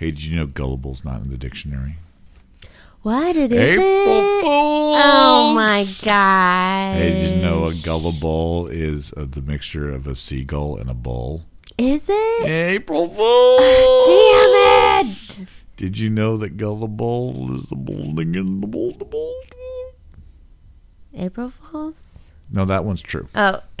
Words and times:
Hey, 0.00 0.12
did 0.12 0.24
you 0.24 0.34
know 0.34 0.46
gullible's 0.46 1.04
not 1.04 1.20
in 1.20 1.28
the 1.28 1.36
dictionary? 1.36 1.96
What 3.02 3.36
it 3.36 3.52
is 3.52 3.78
April 3.78 3.86
it? 3.86 4.40
Fools! 4.40 4.98
Oh 5.04 5.52
my 5.54 5.84
god! 6.06 6.96
Hey, 6.96 7.20
did 7.20 7.30
you 7.32 7.42
know 7.42 7.66
a 7.66 7.74
gullible 7.74 8.66
is 8.68 9.12
uh, 9.14 9.26
the 9.28 9.42
mixture 9.42 9.92
of 9.92 10.06
a 10.06 10.16
seagull 10.16 10.78
and 10.78 10.88
a 10.88 10.94
bull? 10.94 11.44
Is 11.76 12.04
it? 12.08 12.48
April 12.48 13.10
Fools! 13.10 13.58
Damn 15.36 15.42
it! 15.42 15.48
Did 15.76 15.98
you 15.98 16.08
know 16.08 16.38
that 16.38 16.56
gullible 16.56 17.54
is 17.54 17.64
the 17.64 17.76
building 17.76 18.34
in 18.36 18.62
the 18.62 18.66
bull, 18.66 18.92
the 18.92 19.04
bull, 19.04 19.34
the 19.50 19.54
bull? 19.54 19.92
April 21.22 21.50
Fools. 21.50 22.20
No, 22.50 22.64
that 22.64 22.86
one's 22.86 23.02
true. 23.02 23.28
Oh, 23.34 23.60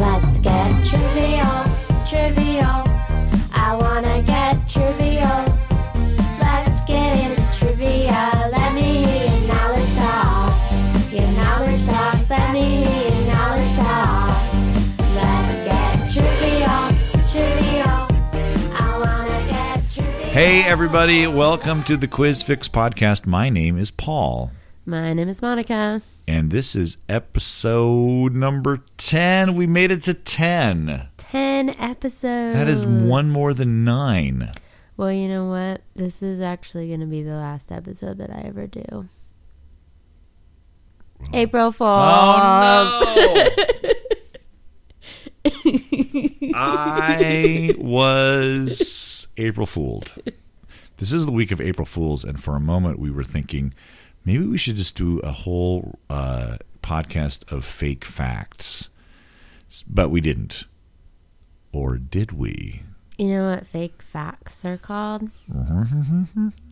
Let's 0.00 0.38
get 0.38 0.86
trivial, 0.86 1.69
trivial. 2.10 2.82
I 3.52 3.78
wanna 3.80 4.20
get 4.24 4.68
trivial. 4.68 5.44
Let's 6.40 6.80
get 6.84 7.16
into 7.22 7.40
trivia. 7.56 8.50
Let 8.50 8.74
me 8.74 9.04
hear 9.04 9.30
your 9.30 9.46
knowledge 9.46 9.94
talk. 9.94 11.12
Your 11.12 11.28
knowledge 11.38 11.84
talk. 11.84 12.28
Let 12.28 12.52
me 12.52 12.64
hear 12.82 13.12
your 13.12 13.26
knowledge 13.32 13.76
talk. 13.76 14.42
Let's 15.14 15.54
get 15.70 16.10
trivial, 16.10 16.82
trivial. 17.30 18.08
I 18.74 18.98
wanna 18.98 19.46
get 19.48 19.88
trivial. 19.88 20.30
Hey, 20.32 20.64
everybody, 20.64 21.28
welcome 21.28 21.84
to 21.84 21.96
the 21.96 22.08
Quiz 22.08 22.42
Fix 22.42 22.68
podcast. 22.68 23.24
My 23.28 23.50
name 23.50 23.78
is 23.78 23.92
Paul, 23.92 24.50
my 24.84 25.12
name 25.12 25.28
is 25.28 25.40
Monika. 25.40 26.02
and 26.26 26.50
this 26.50 26.74
is 26.74 26.96
episode 27.08 28.34
number 28.34 28.80
10. 28.96 29.54
We 29.54 29.68
made 29.68 29.92
it 29.92 30.02
to 30.04 30.14
10. 30.14 31.06
Ten 31.30 31.70
episodes. 31.70 32.54
That 32.54 32.68
is 32.68 32.84
one 32.86 33.30
more 33.30 33.54
than 33.54 33.84
nine. 33.84 34.50
Well, 34.96 35.12
you 35.12 35.28
know 35.28 35.46
what? 35.48 35.82
This 35.94 36.22
is 36.22 36.40
actually 36.40 36.88
going 36.88 37.00
to 37.00 37.06
be 37.06 37.22
the 37.22 37.34
last 37.36 37.70
episode 37.70 38.18
that 38.18 38.30
I 38.30 38.40
ever 38.40 38.66
do. 38.66 39.08
April 41.32 41.70
Fools. 41.70 41.88
Oh, 41.88 43.44
no! 45.44 45.50
I 46.54 47.74
was 47.78 49.26
April 49.36 49.66
Fooled. 49.66 50.12
This 50.96 51.12
is 51.12 51.26
the 51.26 51.32
week 51.32 51.52
of 51.52 51.60
April 51.60 51.86
Fools, 51.86 52.24
and 52.24 52.42
for 52.42 52.56
a 52.56 52.60
moment 52.60 52.98
we 52.98 53.10
were 53.10 53.24
thinking 53.24 53.72
maybe 54.24 54.44
we 54.46 54.58
should 54.58 54.76
just 54.76 54.96
do 54.96 55.18
a 55.20 55.32
whole 55.32 55.98
uh, 56.10 56.56
podcast 56.82 57.50
of 57.52 57.64
fake 57.64 58.04
facts, 58.04 58.90
but 59.86 60.10
we 60.10 60.20
didn't. 60.20 60.66
Or 61.72 61.96
did 61.96 62.32
we? 62.32 62.82
You 63.18 63.28
know 63.28 63.50
what 63.50 63.66
fake 63.66 64.02
facts 64.02 64.64
are 64.64 64.78
called? 64.78 65.28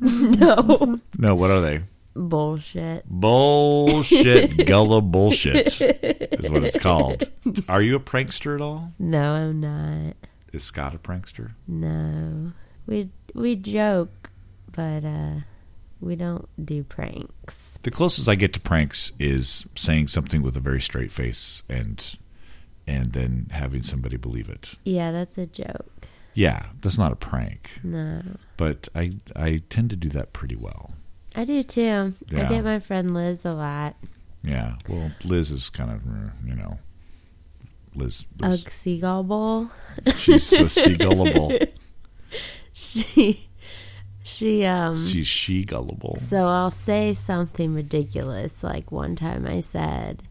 no. 0.01 1.01
No, 1.19 1.35
what 1.35 1.51
are 1.51 1.61
they? 1.61 1.83
Bullshit. 2.15 3.05
Bullshit, 3.09 4.67
gullah 4.67 5.03
bullshit 5.03 5.81
is 5.81 6.51
what 6.51 6.65
it's 6.65 6.79
called. 6.79 7.29
Are 7.69 7.83
you 7.83 7.95
a 7.97 8.01
prankster 8.01 8.55
at 8.57 8.61
all? 8.61 8.93
No, 8.99 9.33
I'm 9.33 9.61
not. 9.61 10.17
Is 10.53 10.65
Scott 10.65 10.95
a 10.95 10.99
prankster? 10.99 11.53
No. 11.69 12.53
We 12.87 13.11
we 13.35 13.55
joke, 13.55 14.31
but 14.73 15.05
uh 15.05 15.35
we 16.01 16.17
don't 16.17 16.49
do 16.65 16.83
pranks. 16.83 17.73
The 17.83 17.91
closest 17.91 18.29
I 18.29 18.35
get 18.35 18.53
to 18.55 18.61
pranks 18.61 19.13
is 19.19 19.67
saying 19.75 20.09
something 20.09 20.43
with 20.43 20.57
a 20.57 20.61
very 20.61 20.81
straight 20.81 21.13
face 21.13 21.63
and 21.69 22.19
and 22.89 23.13
then 23.13 23.47
having 23.51 23.83
somebody 23.83 24.17
believe 24.17 24.49
it. 24.49 24.75
Yeah, 24.85 25.13
that's 25.13 25.37
a 25.39 25.47
joke. 25.47 25.87
Yeah, 26.35 26.67
that's 26.81 26.97
not 26.99 27.13
a 27.13 27.17
prank, 27.17 27.71
No. 27.83 28.23
but 28.57 28.89
I 28.95 29.13
I 29.37 29.61
tend 29.71 29.91
to 29.91 29.97
do 29.97 30.09
that 30.11 30.33
pretty 30.33 30.57
well. 30.57 30.93
I 31.37 31.45
do 31.45 31.63
too. 31.63 32.15
I 32.35 32.45
get 32.45 32.65
my 32.65 32.79
friend 32.81 33.13
Liz 33.15 33.45
a 33.45 33.53
lot. 33.53 33.97
Yeah. 34.43 34.77
Well, 34.89 35.11
Liz 35.25 35.51
is 35.51 35.69
kind 35.69 35.91
of 35.91 36.01
you 36.49 36.55
know, 36.55 36.79
Liz, 37.95 38.27
Liz 38.41 38.65
Ugg 38.65 38.73
Seagull 38.73 39.25
Bowl. 39.25 39.71
she's 40.17 40.53
a 40.53 40.65
seagullable. 40.65 41.69
She 42.73 43.49
she 44.23 44.65
um 44.65 44.95
She's 44.95 45.27
she 45.27 45.65
gullible. 45.65 46.17
So 46.21 46.47
I'll 46.47 46.71
say 46.71 47.15
something 47.15 47.75
ridiculous. 47.75 48.63
Like 48.63 48.93
one 48.93 49.17
time 49.17 49.47
I 49.47 49.63
said, 49.63 50.23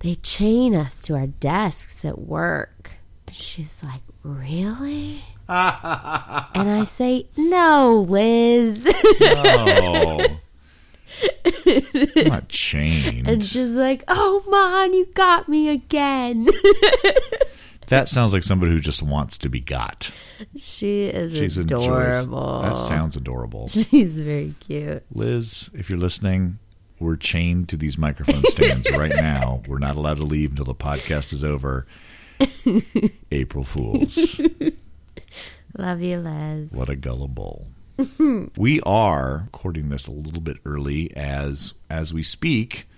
they 0.00 0.14
chain 0.16 0.74
us 0.74 1.00
to 1.02 1.14
our 1.16 1.26
desks 1.26 2.04
at 2.04 2.18
work. 2.18 2.92
And 3.26 3.36
she's 3.36 3.82
like, 3.82 4.02
Really? 4.22 5.22
and 5.48 6.70
I 6.70 6.84
say, 6.84 7.26
No, 7.36 8.06
Liz. 8.08 8.86
Oh. 9.20 10.26
I'm 11.66 12.28
not 12.28 12.48
chained. 12.48 13.28
and 13.28 13.44
she's 13.44 13.72
like, 13.72 14.04
Oh, 14.08 14.42
Mom, 14.48 14.92
you 14.92 15.06
got 15.14 15.48
me 15.48 15.68
again. 15.70 16.46
that 17.86 18.08
sounds 18.08 18.32
like 18.32 18.42
somebody 18.42 18.72
who 18.72 18.80
just 18.80 19.02
wants 19.02 19.38
to 19.38 19.48
be 19.48 19.60
got. 19.60 20.10
she 20.58 21.04
is 21.06 21.36
She's 21.36 21.56
enjoys. 21.58 21.86
adorable. 21.86 22.60
That 22.62 22.76
sounds 22.76 23.16
adorable. 23.16 23.68
She's 23.68 24.12
very 24.12 24.54
cute. 24.60 25.02
Liz, 25.12 25.70
if 25.74 25.88
you're 25.88 25.98
listening, 25.98 26.58
we're 27.00 27.16
chained 27.16 27.68
to 27.70 27.76
these 27.76 27.98
microphone 27.98 28.42
stands 28.44 28.90
right 28.96 29.14
now. 29.14 29.62
We're 29.66 29.78
not 29.78 29.96
allowed 29.96 30.18
to 30.18 30.24
leave 30.24 30.50
until 30.50 30.64
the 30.64 30.74
podcast 30.74 31.32
is 31.32 31.44
over. 31.44 31.86
April 33.32 33.64
Fools. 33.64 34.40
Love 35.76 36.00
you, 36.02 36.18
Les. 36.18 36.70
What 36.70 36.88
a 36.88 36.96
gullible. 36.96 37.66
we 38.56 38.80
are 38.82 39.42
recording 39.44 39.88
this 39.88 40.06
a 40.06 40.12
little 40.12 40.40
bit 40.40 40.58
early 40.64 41.14
as 41.16 41.74
as 41.90 42.14
we 42.14 42.22
speak. 42.22 42.88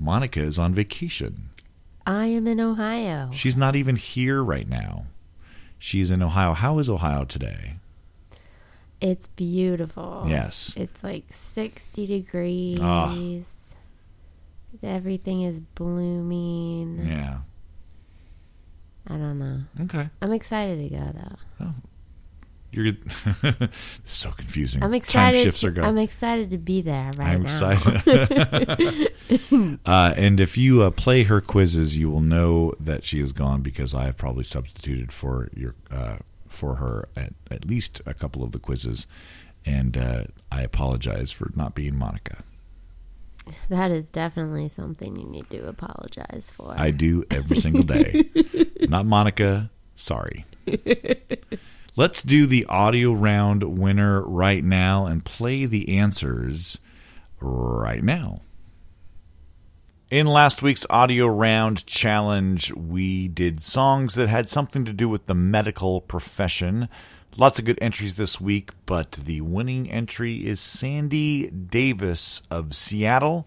Monika 0.00 0.38
is 0.42 0.58
on 0.58 0.74
vacation. 0.74 1.50
I 2.06 2.26
am 2.26 2.46
in 2.46 2.60
Ohio. 2.60 3.30
She's 3.32 3.56
not 3.56 3.76
even 3.76 3.96
here 3.96 4.42
right 4.42 4.68
now. 4.68 5.06
She's 5.78 6.10
in 6.10 6.22
Ohio. 6.22 6.54
How 6.54 6.78
is 6.78 6.88
Ohio 6.88 7.24
today? 7.24 7.74
It's 9.00 9.28
beautiful. 9.28 10.26
Yes. 10.28 10.74
It's 10.76 11.04
like 11.04 11.24
60 11.30 12.06
degrees. 12.06 12.78
Ah. 12.80 13.14
Everything 14.82 15.42
is 15.42 15.60
blooming. 15.60 17.06
Yeah. 17.06 17.38
I 19.06 19.16
don't 19.16 19.38
know. 19.38 19.60
Okay. 19.84 20.08
I'm 20.20 20.32
excited 20.32 20.90
to 20.90 20.96
go 20.96 21.12
though. 21.58 21.74
You're 22.70 22.92
so 24.04 24.30
confusing. 24.32 24.82
I'm 24.82 24.90
Time 24.90 24.94
excited. 24.96 25.42
shifts 25.42 25.64
are 25.64 25.70
going. 25.70 25.88
I'm 25.88 25.96
excited 25.96 26.50
to 26.50 26.58
be 26.58 26.82
there 26.82 27.12
right 27.16 27.30
I'm 27.30 27.42
now. 27.42 27.70
excited. 27.70 29.10
uh, 29.86 30.14
and 30.16 30.38
if 30.38 30.58
you 30.58 30.82
uh, 30.82 30.90
play 30.90 31.22
her 31.22 31.40
quizzes, 31.40 31.96
you 31.96 32.10
will 32.10 32.20
know 32.20 32.74
that 32.78 33.04
she 33.04 33.20
is 33.20 33.32
gone 33.32 33.62
because 33.62 33.94
I 33.94 34.04
have 34.04 34.18
probably 34.18 34.44
substituted 34.44 35.12
for 35.12 35.48
your 35.56 35.74
uh, 35.90 36.16
for 36.58 36.74
her 36.76 37.08
at 37.16 37.32
at 37.50 37.64
least 37.64 38.02
a 38.04 38.12
couple 38.12 38.42
of 38.42 38.52
the 38.52 38.58
quizzes, 38.58 39.06
and 39.64 39.96
uh, 39.96 40.24
I 40.50 40.62
apologize 40.62 41.30
for 41.30 41.50
not 41.54 41.74
being 41.74 41.94
Monika. 41.94 42.40
That 43.70 43.90
is 43.90 44.04
definitely 44.06 44.68
something 44.68 45.16
you 45.16 45.26
need 45.26 45.48
to 45.50 45.66
apologize 45.68 46.50
for. 46.52 46.74
I 46.76 46.90
do 46.90 47.24
every 47.30 47.56
single 47.56 47.82
day. 47.82 48.28
not 48.88 49.06
Monika. 49.06 49.70
Sorry. 49.94 50.44
Let's 51.96 52.22
do 52.22 52.46
the 52.46 52.66
audio 52.66 53.12
round 53.12 53.64
winner 53.64 54.22
right 54.22 54.62
now 54.62 55.06
and 55.06 55.24
play 55.24 55.64
the 55.64 55.98
answers 55.98 56.78
right 57.40 58.02
now. 58.02 58.42
In 60.10 60.26
last 60.26 60.62
week's 60.62 60.86
audio 60.88 61.26
round 61.26 61.84
challenge, 61.84 62.72
we 62.72 63.28
did 63.28 63.62
songs 63.62 64.14
that 64.14 64.30
had 64.30 64.48
something 64.48 64.86
to 64.86 64.94
do 64.94 65.06
with 65.06 65.26
the 65.26 65.34
medical 65.34 66.00
profession. 66.00 66.88
Lots 67.36 67.58
of 67.58 67.66
good 67.66 67.78
entries 67.82 68.14
this 68.14 68.40
week, 68.40 68.70
but 68.86 69.12
the 69.12 69.42
winning 69.42 69.90
entry 69.90 70.46
is 70.46 70.60
Sandy 70.60 71.50
Davis 71.50 72.40
of 72.50 72.74
Seattle. 72.74 73.46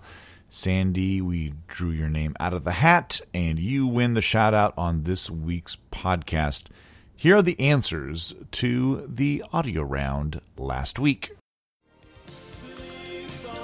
Sandy, 0.52 1.20
we 1.20 1.56
drew 1.68 1.90
your 1.90 2.10
name 2.10 2.36
out 2.40 2.54
of 2.54 2.64
the 2.64 2.74
hat, 2.74 3.22
and 3.34 3.58
you 3.58 3.88
win 3.88 4.14
the 4.14 4.22
shout 4.22 4.54
out 4.54 4.76
on 4.78 5.02
this 5.02 5.32
week's 5.32 5.80
podcast. 5.92 6.66
Here 7.16 7.38
are 7.38 7.42
the 7.42 7.60
answers 7.60 8.36
to 8.52 9.08
the 9.08 9.44
audio 9.52 9.82
round 9.82 10.42
last 10.60 11.00
week. 11.00 11.36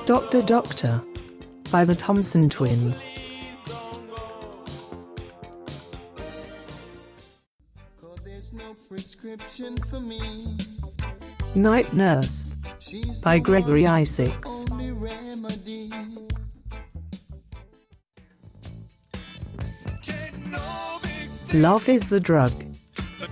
Doctor 0.08 0.42
Doctor 0.42 1.04
by 1.72 1.86
the 1.86 1.96
Thompson 1.96 2.50
Twins. 2.50 3.08
There's 8.24 8.54
no 8.54 8.76
prescription 8.88 9.78
for 9.90 10.00
me. 10.00 10.58
Night 11.56 11.94
Nurse 11.94 12.56
by 13.24 13.40
Gregory 13.40 13.88
Isaacs. 13.88 14.64
Love 21.54 21.90
is 21.90 22.10
the 22.10 22.20
Drug 22.20 22.52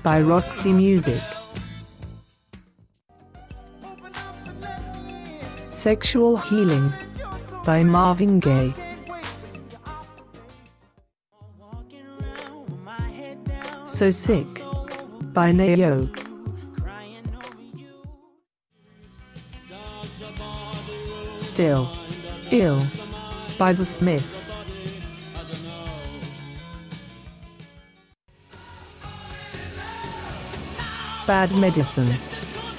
by 0.04 0.22
Roxy 0.22 0.74
Music. 0.74 1.22
Sexual 5.70 6.38
Healing 6.38 6.92
by 7.66 7.84
Marvin 7.84 8.40
Gaye. 8.40 8.74
So 13.88 14.12
Sick 14.12 14.46
by 15.34 15.52
Ne-Yo. 15.52 16.08
Still 21.40 21.90
Ill 22.52 22.84
by 23.58 23.74
The 23.74 23.86
Smiths. 23.86 24.56
Bad 31.26 31.52
Medicine 31.56 32.16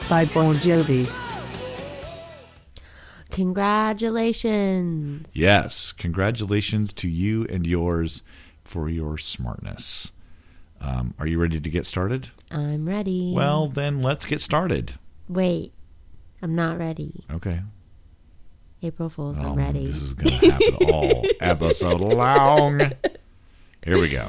by 0.09 0.27
Bon 0.27 0.55
Jovi. 0.55 1.26
Congratulations. 3.37 5.29
Yes, 5.35 5.93
congratulations 5.93 6.93
to 6.95 7.09
you 7.09 7.45
and 7.51 7.67
yours 7.67 8.23
for 8.65 8.89
your 8.89 9.19
smartness. 9.19 10.11
Um, 10.81 11.15
are 11.19 11.27
you 11.27 11.39
ready 11.41 11.61
to 11.61 11.71
get 11.71 11.87
started? 11.87 12.31
I'm 12.51 12.89
ready. 12.89 13.33
Well, 13.35 13.69
then 13.69 14.03
let's 14.03 14.27
get 14.27 14.41
started. 14.41 14.95
wait. 15.29 15.73
I'm 16.43 16.55
not 16.55 16.79
ready. 16.79 17.25
Okay. 17.33 17.61
April 18.83 19.09
Fool's 19.09 19.39
Oh, 19.39 19.43
not 19.43 19.57
ready. 19.57 19.87
This 19.87 20.03
is 20.03 20.13
going 20.15 20.39
to 20.39 20.51
happen 20.51 20.91
all 20.93 21.25
episode 21.41 22.01
long. 22.03 22.79
Here 23.83 23.99
we 23.99 24.11
go. 24.11 24.29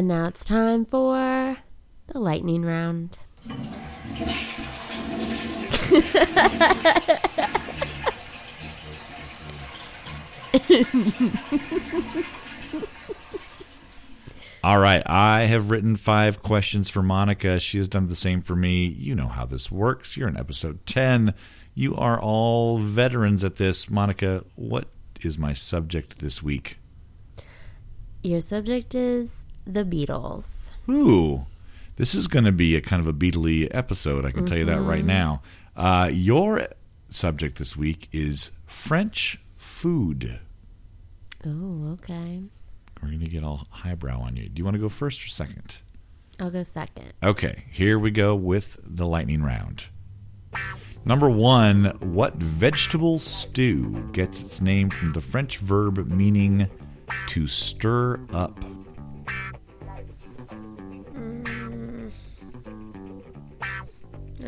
And 0.00 0.08
now 0.08 0.28
it's 0.28 0.46
time 0.46 0.86
for 0.86 1.58
the 2.06 2.18
lightning 2.18 2.62
round. 2.62 3.18
All 14.64 14.78
right. 14.78 15.02
I 15.04 15.42
have 15.42 15.70
written 15.70 15.96
five 15.96 16.42
questions 16.42 16.88
for 16.88 17.02
Monika. 17.02 17.60
She 17.60 17.76
has 17.76 17.86
done 17.86 18.06
the 18.06 18.16
same 18.16 18.40
for 18.40 18.56
me. 18.56 18.86
You 18.86 19.14
know 19.14 19.28
how 19.28 19.44
this 19.44 19.70
works. 19.70 20.16
You're 20.16 20.28
in 20.28 20.38
episode 20.38 20.86
10. 20.86 21.34
You 21.74 21.94
are 21.94 22.18
all 22.18 22.78
veterans 22.78 23.44
at 23.44 23.56
this. 23.56 23.84
Monika, 23.84 24.46
what 24.54 24.88
is 25.20 25.36
my 25.36 25.52
subject 25.52 26.20
this 26.20 26.42
week? 26.42 26.78
Your 28.22 28.40
subject 28.40 28.94
is 28.94 29.44
the 29.66 29.84
Beatles. 29.84 30.70
Ooh, 30.88 31.46
this 31.96 32.14
is 32.14 32.28
going 32.28 32.44
to 32.44 32.52
be 32.52 32.76
a 32.76 32.80
kind 32.80 33.00
of 33.00 33.08
a 33.08 33.12
Beatley 33.12 33.68
episode. 33.70 34.24
I 34.24 34.32
can 34.32 34.46
tell 34.46 34.58
you 34.58 34.64
that 34.66 34.80
right 34.80 35.04
now. 35.04 35.42
Uh, 35.76 36.10
your 36.12 36.66
subject 37.10 37.58
this 37.58 37.76
week 37.76 38.08
is 38.12 38.50
French 38.66 39.40
food. 39.56 40.40
Oh, 41.46 41.92
okay. 41.92 42.42
We're 43.02 43.08
going 43.08 43.20
to 43.20 43.28
get 43.28 43.44
all 43.44 43.66
highbrow 43.70 44.20
on 44.20 44.36
you. 44.36 44.48
Do 44.48 44.58
you 44.60 44.64
want 44.64 44.74
to 44.74 44.80
go 44.80 44.88
first 44.88 45.24
or 45.24 45.28
second? 45.28 45.78
I'll 46.38 46.50
go 46.50 46.64
second. 46.64 47.12
Okay, 47.22 47.64
here 47.70 47.98
we 47.98 48.10
go 48.10 48.34
with 48.34 48.78
the 48.82 49.06
lightning 49.06 49.42
round. 49.42 49.86
Number 51.04 51.30
one, 51.30 51.96
what 52.00 52.34
vegetable 52.36 53.18
stew 53.18 54.08
gets 54.12 54.40
its 54.40 54.60
name 54.60 54.90
from 54.90 55.12
the 55.12 55.20
French 55.20 55.58
verb 55.58 56.06
meaning 56.08 56.68
to 57.28 57.46
stir 57.46 58.20
up? 58.32 58.62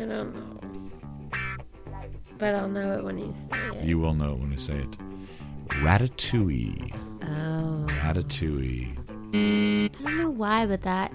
I 0.03 0.05
don't 0.05 0.35
know. 0.35 0.59
But 2.37 2.55
I'll 2.55 2.67
know 2.67 2.97
it 2.97 3.03
when 3.05 3.17
you 3.17 3.33
say 3.33 3.77
it. 3.77 3.85
You 3.85 3.99
will 3.99 4.13
know 4.13 4.33
it 4.33 4.39
when 4.39 4.51
I 4.51 4.57
say 4.57 4.75
it. 4.75 4.97
Ratatouille. 5.67 6.93
Oh. 7.23 7.85
Ratatouille. 7.87 8.97
I 9.33 9.89
don't 10.03 10.17
know 10.17 10.29
why, 10.29 10.65
but 10.65 10.81
that 10.81 11.13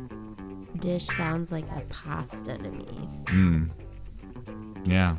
dish 0.81 1.07
sounds 1.07 1.53
like 1.53 1.69
a 1.71 1.83
pasta 1.91 2.57
to 2.57 2.71
me. 2.71 3.09
Mm. 3.27 3.71
Yeah. 4.87 5.17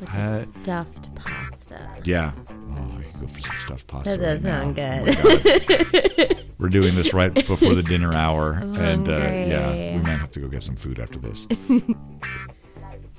Like 0.00 0.14
Uh, 0.14 0.44
stuffed 0.62 1.14
pasta. 1.14 1.88
Yeah. 2.04 2.32
Oh, 2.48 2.98
I 2.98 3.02
could 3.02 3.20
go 3.20 3.26
for 3.26 3.40
some 3.40 3.56
stuffed 3.58 3.86
pasta. 3.86 4.16
That 4.16 4.42
does 4.42 4.42
right 4.42 4.50
sound 4.50 4.76
Oh. 4.76 6.44
We're 6.58 6.68
doing 6.68 6.94
this 6.94 7.14
right 7.14 7.32
before 7.32 7.74
the 7.74 7.82
dinner 7.82 8.12
hour, 8.14 8.54
I'm 8.62 8.76
and 8.76 9.08
uh, 9.08 9.12
yeah, 9.12 9.96
we 9.96 10.02
might 10.02 10.18
have 10.18 10.30
to 10.32 10.40
go 10.40 10.48
get 10.48 10.62
some 10.62 10.76
food 10.76 10.98
after 11.00 11.18
this. 11.18 11.46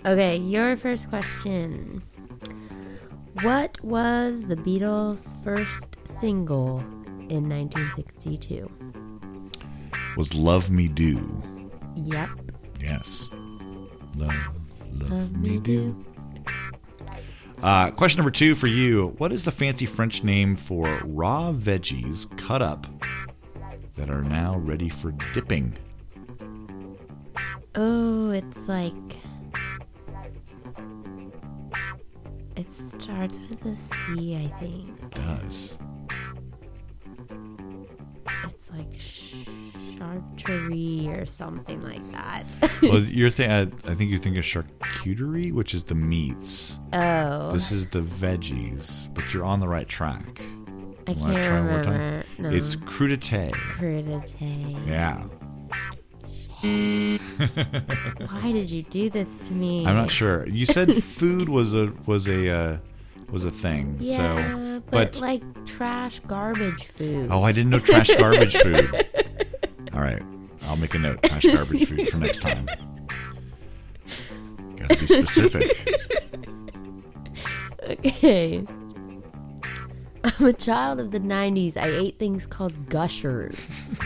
Okay, 0.03 0.37
your 0.37 0.75
first 0.77 1.07
question. 1.09 2.01
What 3.43 3.79
was 3.83 4.41
the 4.41 4.55
Beatles' 4.55 5.31
first 5.43 5.95
single 6.19 6.79
in 7.29 7.47
1962? 7.47 8.67
Was 10.17 10.33
"Love 10.33 10.71
Me 10.71 10.87
Do"? 10.87 11.21
Yep. 11.95 12.29
Yes. 12.79 13.29
Love, 14.15 14.33
love, 14.95 15.11
Love 15.11 15.37
me 15.37 15.49
me 15.51 15.57
do. 15.59 16.05
Uh, 17.61 17.91
question 17.91 18.17
number 18.19 18.31
two 18.31 18.55
for 18.55 18.67
you: 18.67 19.13
What 19.17 19.31
is 19.31 19.43
the 19.43 19.51
fancy 19.51 19.85
French 19.85 20.23
name 20.23 20.55
for 20.55 20.85
raw 21.05 21.51
veggies 21.53 22.25
cut 22.37 22.61
up 22.61 22.87
that 23.95 24.09
are 24.09 24.23
now 24.23 24.57
ready 24.57 24.89
for 24.89 25.11
dipping? 25.33 25.77
Oh, 27.75 28.31
it's 28.31 28.57
like. 28.67 28.93
It 32.55 32.67
starts 32.99 33.39
with 33.49 33.65
a 33.65 33.75
C, 33.75 34.35
I 34.35 34.59
think. 34.59 34.89
It 35.03 35.11
does. 35.11 35.77
It's 38.45 38.69
like 38.71 38.93
charcuterie 40.11 41.21
or 41.21 41.25
something 41.25 41.81
like 41.81 42.11
that. 42.11 42.45
well, 42.81 42.99
you're 42.99 43.29
th- 43.29 43.49
I 43.85 43.93
think 43.93 44.09
you 44.11 44.17
think 44.17 44.37
of 44.37 44.43
charcuterie, 44.43 45.51
which 45.53 45.73
is 45.73 45.83
the 45.83 45.95
meats. 45.95 46.79
oh, 46.93 47.51
This 47.51 47.71
is 47.71 47.85
the 47.87 48.01
veggies, 48.01 49.13
but 49.13 49.33
you're 49.33 49.43
on 49.45 49.59
the 49.59 49.67
right 49.67 49.87
track. 49.87 50.41
I 51.07 51.13
Wanna 51.13 51.33
can't 51.33 51.45
try 51.45 51.59
one 51.59 51.65
more 51.67 51.83
time? 51.83 51.93
remember. 51.93 52.25
No. 52.39 52.49
It's 52.49 52.75
crudité. 52.75 53.51
crudité. 53.51 54.87
Yeah. 54.87 55.23
Why 58.29 58.51
did 58.51 58.69
you 58.69 58.83
do 58.83 59.09
this 59.09 59.27
to 59.47 59.53
me? 59.53 59.85
I'm 59.87 59.95
not 59.95 60.11
sure. 60.11 60.47
You 60.47 60.65
said 60.67 61.03
food 61.03 61.49
was 61.49 61.73
a 61.73 61.91
was 62.05 62.27
a 62.27 62.49
uh, 62.55 62.77
was 63.31 63.45
a 63.45 63.49
thing. 63.51 63.97
Yeah, 63.99 64.15
so, 64.17 64.83
but, 64.91 65.19
like 65.21 65.41
trash, 65.65 66.19
garbage 66.27 66.85
food. 66.85 67.29
oh, 67.31 67.41
I 67.43 67.51
didn't 67.51 67.71
know 67.71 67.79
trash 67.79 68.09
garbage 68.15 68.55
food. 68.63 69.07
All 69.93 70.01
right, 70.01 70.21
I'll 70.63 70.77
make 70.77 70.95
a 70.95 70.99
note. 70.99 71.21
Trash 71.23 71.43
garbage 71.45 71.87
food 71.87 72.07
for 72.09 72.17
next 72.17 72.41
time. 72.41 72.65
Got 74.77 74.89
to 74.89 74.95
be 74.97 75.07
specific. 75.07 75.99
Okay. 77.83 78.65
I'm 80.23 80.45
a 80.45 80.53
child 80.53 80.99
of 80.99 81.11
the 81.11 81.19
90s. 81.19 81.75
I 81.77 81.87
ate 81.87 82.19
things 82.19 82.45
called 82.47 82.89
gushers. 82.89 83.97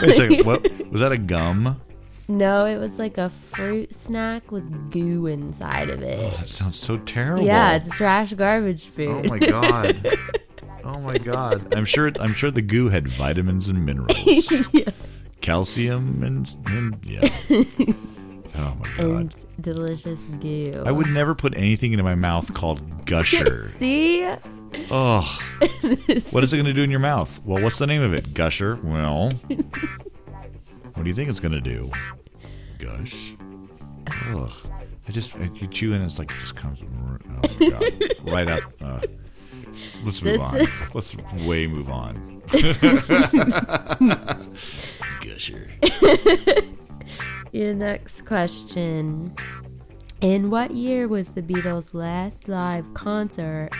Wait 0.00 0.02
a 0.10 0.12
second. 0.12 0.46
What 0.46 0.90
was 0.90 1.00
that? 1.00 1.12
A 1.12 1.18
gum? 1.18 1.80
No, 2.28 2.66
it 2.66 2.76
was 2.76 2.98
like 2.98 3.18
a 3.18 3.30
fruit 3.30 3.94
snack 3.94 4.52
with 4.52 4.90
goo 4.92 5.26
inside 5.26 5.88
of 5.90 6.00
Oh, 6.02 6.06
it. 6.06 6.34
that 6.34 6.48
sounds 6.48 6.78
so 6.78 6.98
terrible. 6.98 7.42
Yeah, 7.44 7.74
it's 7.76 7.90
trash 7.90 8.34
garbage 8.34 8.86
food. 8.88 9.26
Oh 9.26 9.28
my 9.28 9.38
god. 9.38 10.06
Oh 10.92 10.98
my 11.00 11.18
god. 11.18 11.72
I'm 11.74 11.84
sure. 11.84 12.10
I'm 12.18 12.34
sure 12.34 12.50
the 12.50 12.62
goo 12.62 12.88
had 12.88 13.06
vitamins 13.06 13.68
and 13.68 13.86
minerals, 13.86 14.66
calcium, 15.40 16.22
and, 16.22 16.52
and 16.66 16.98
yeah. 17.04 17.28
Oh 18.56 18.76
my 18.80 18.88
god. 18.96 18.98
and 18.98 19.46
delicious 19.60 20.18
goo. 20.40 20.82
I 20.84 20.90
would 20.90 21.06
never 21.06 21.36
put 21.36 21.56
anything 21.56 21.92
into 21.92 22.02
my 22.02 22.16
mouth 22.16 22.52
called 22.52 23.06
gusher. 23.06 23.70
See? 23.78 24.28
Oh, 24.90 25.40
what 26.30 26.42
is 26.42 26.52
it 26.52 26.56
going 26.56 26.66
to 26.66 26.72
do 26.72 26.82
in 26.82 26.90
your 26.90 26.98
mouth? 26.98 27.40
Well, 27.44 27.62
what's 27.62 27.78
the 27.78 27.86
name 27.86 28.02
of 28.02 28.12
it? 28.12 28.34
Gusher. 28.34 28.76
Well, 28.82 29.30
what 29.30 31.04
do 31.04 31.08
you 31.08 31.14
think 31.14 31.30
it's 31.30 31.38
going 31.38 31.52
to 31.52 31.60
do? 31.60 31.92
Gush. 32.78 33.34
Ugh. 34.34 34.50
I 35.08 35.12
just 35.12 35.36
I, 35.36 35.48
you 35.54 35.66
chew 35.68 35.92
and 35.92 36.04
it's 36.04 36.18
like 36.18 36.32
it 36.32 36.38
just 36.38 36.56
comes. 36.56 36.80
Oh 36.82 37.56
my 37.60 37.68
god! 37.70 37.84
right 38.24 38.48
up. 38.48 38.62
Uh, 38.80 39.00
let's 40.04 40.22
move 40.22 40.32
This 40.34 40.40
on. 40.40 40.56
is- 40.56 40.68
Let's 40.94 41.16
way 41.46 41.66
move 41.66 41.88
on. 41.90 42.42
Gusher. 45.20 45.68
Your 47.52 47.74
next 47.74 48.24
question. 48.26 49.34
In 50.20 50.50
what 50.50 50.72
year 50.72 51.08
was 51.08 51.30
the 51.30 51.42
Beatles' 51.42 51.94
last 51.94 52.48
live 52.48 52.84
concert 52.94 53.70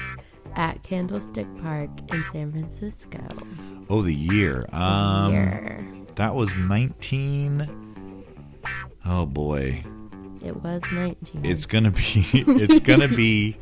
at 0.56 0.82
Candlestick 0.82 1.46
Park 1.62 1.90
in 2.12 2.24
San 2.32 2.50
Francisco? 2.52 3.20
Oh, 3.88 4.02
the 4.02 4.14
year. 4.14 4.66
Um, 4.72 5.32
year. 5.32 5.86
That 6.16 6.34
was 6.34 6.54
19. 6.56 8.24
Oh 9.04 9.26
boy. 9.26 9.84
It 10.44 10.56
was 10.62 10.82
19. 10.92 11.44
It's 11.44 11.66
gonna 11.66 11.90
be. 11.90 12.02
It's 12.32 12.80
gonna 12.80 13.08
be. 13.08 13.56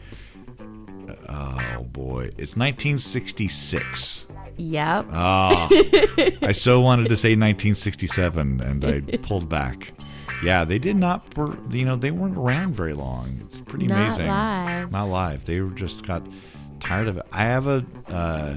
Oh 1.28 1.82
boy. 1.92 2.30
It's 2.38 2.56
1966. 2.56 4.26
Yep. 4.56 5.06
Ah, 5.12 5.68
I 6.42 6.52
so 6.52 6.80
wanted 6.80 7.08
to 7.10 7.16
say 7.16 7.28
1967, 7.30 8.60
and 8.60 8.84
I 8.84 9.00
pulled 9.18 9.48
back. 9.48 9.92
Yeah, 10.42 10.64
they 10.64 10.78
did 10.78 10.96
not. 10.96 11.36
were- 11.36 11.56
You 11.70 11.84
know, 11.84 11.96
they 11.96 12.10
weren't 12.10 12.36
around 12.38 12.74
very 12.74 12.94
long. 12.94 13.38
It's 13.44 13.60
pretty 13.60 13.86
Not 13.86 13.98
amazing. 14.00 14.26
live. 14.28 14.90
Not 14.92 15.04
live. 15.08 15.44
They 15.44 15.60
just 15.74 16.06
got 16.06 16.26
tired 16.80 17.08
of 17.08 17.18
it. 17.18 17.26
I 17.32 17.42
have 17.44 17.66
a. 17.66 17.84
Uh, 18.08 18.56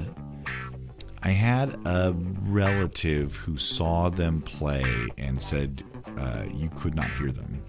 I 1.24 1.30
had 1.30 1.78
a 1.86 2.12
relative 2.46 3.36
who 3.36 3.56
saw 3.56 4.08
them 4.10 4.42
play 4.42 4.84
and 5.18 5.40
said 5.40 5.84
uh, 6.18 6.44
you 6.52 6.68
could 6.76 6.96
not 6.96 7.08
hear 7.12 7.30
them. 7.30 7.62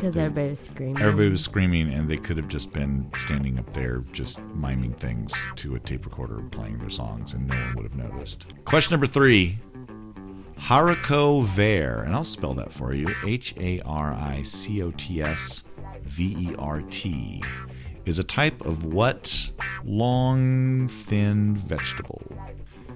Because 0.00 0.16
everybody 0.16 0.48
was 0.48 0.60
screaming. 0.60 0.96
Everybody 1.02 1.28
was 1.28 1.44
screaming, 1.44 1.92
and 1.92 2.08
they 2.08 2.16
could 2.16 2.38
have 2.38 2.48
just 2.48 2.72
been 2.72 3.10
standing 3.18 3.58
up 3.58 3.70
there 3.74 3.98
just 4.12 4.40
miming 4.54 4.94
things 4.94 5.34
to 5.56 5.74
a 5.74 5.78
tape 5.78 6.06
recorder 6.06 6.40
playing 6.50 6.78
their 6.78 6.88
songs, 6.88 7.34
and 7.34 7.46
no 7.46 7.54
one 7.54 7.74
would 7.74 7.84
have 7.84 7.94
noticed. 7.94 8.46
Question 8.64 8.94
number 8.94 9.06
three 9.06 9.58
Haricots 10.58 11.44
vert, 11.44 12.06
and 12.06 12.14
I'll 12.14 12.24
spell 12.24 12.54
that 12.54 12.72
for 12.72 12.94
you 12.94 13.14
H 13.26 13.54
A 13.58 13.78
R 13.80 14.14
I 14.14 14.40
C 14.42 14.82
O 14.82 14.90
T 14.92 15.20
S 15.20 15.64
V 16.04 16.34
E 16.48 16.54
R 16.58 16.80
T, 16.88 17.44
is 18.06 18.18
a 18.18 18.24
type 18.24 18.64
of 18.64 18.86
what 18.86 19.50
long, 19.84 20.88
thin 20.88 21.56
vegetable? 21.56 22.22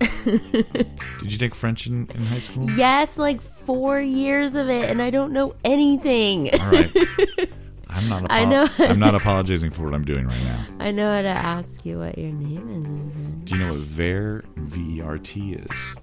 Did 0.25 1.32
you 1.32 1.38
take 1.38 1.54
French 1.54 1.87
in, 1.87 2.08
in 2.14 2.25
high 2.25 2.38
school? 2.38 2.68
Yes, 2.70 3.16
like 3.16 3.40
four 3.40 4.00
years 4.00 4.54
of 4.54 4.68
it, 4.68 4.90
and 4.90 5.00
I 5.00 5.11
don't 5.11 5.32
know 5.32 5.54
anything. 5.64 6.52
All 6.58 6.70
right. 6.70 6.90
I'm 7.88 8.08
not. 8.08 8.26
I 8.30 8.44
know. 8.44 8.66
I'm 8.78 8.99
not 8.99 9.14
apologizing 9.20 9.70
for 9.70 9.84
what 9.84 9.94
I'm 9.94 10.04
doing 10.04 10.26
right 10.26 10.42
now. 10.42 10.66
I 10.80 10.90
know 10.90 11.14
how 11.14 11.23
to 11.23 11.28
ask 11.28 11.87
you 11.87 11.99
what 11.99 12.18
your 12.18 12.32
name 12.32 13.42
is. 13.44 13.50
Do 13.50 13.56
you 13.56 13.64
know 13.64 13.73
what 13.73 13.82
ver 13.82 14.42
v 14.56 14.99
e 14.99 15.00
r 15.00 15.16
t 15.18 15.52
is? 15.54 15.94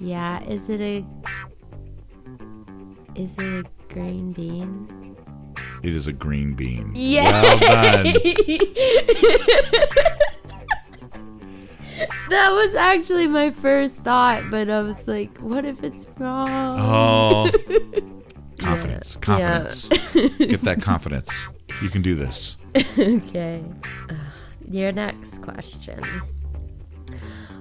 Yeah, 0.00 0.42
is 0.44 0.68
it 0.68 0.80
a 0.80 1.06
is 3.14 3.34
it 3.38 3.64
a 3.64 3.64
green 3.92 4.32
bean? 4.32 5.16
It 5.82 5.94
is 5.94 6.06
a 6.08 6.12
green 6.12 6.54
bean. 6.54 6.92
Yeah. 6.94 7.42
Well. 7.60 8.10
That 12.28 12.50
was 12.52 12.74
actually 12.74 13.26
my 13.26 13.50
first 13.50 13.96
thought, 13.96 14.50
but 14.50 14.70
I 14.70 14.82
was 14.82 15.06
like, 15.06 15.36
what 15.38 15.64
if 15.64 15.82
it's 15.82 16.06
wrong? 16.18 16.78
Oh. 16.78 17.50
Confidence. 18.58 19.16
Yeah. 19.16 19.20
Confidence. 19.20 19.88
Get 20.38 20.60
that 20.62 20.82
confidence. 20.82 21.48
You 21.82 21.88
can 21.88 22.02
do 22.02 22.14
this. 22.14 22.56
okay. 22.76 23.64
Uh, 24.08 24.14
your 24.68 24.92
next 24.92 25.40
question. 25.42 26.02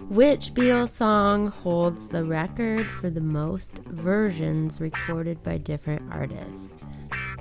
Which 0.09 0.53
Beatles 0.53 0.91
song 0.91 1.49
holds 1.49 2.07
the 2.07 2.23
record 2.23 2.85
for 2.85 3.09
the 3.09 3.21
most 3.21 3.73
versions 3.85 4.81
recorded 4.81 5.41
by 5.43 5.57
different 5.57 6.11
artists? 6.11 6.83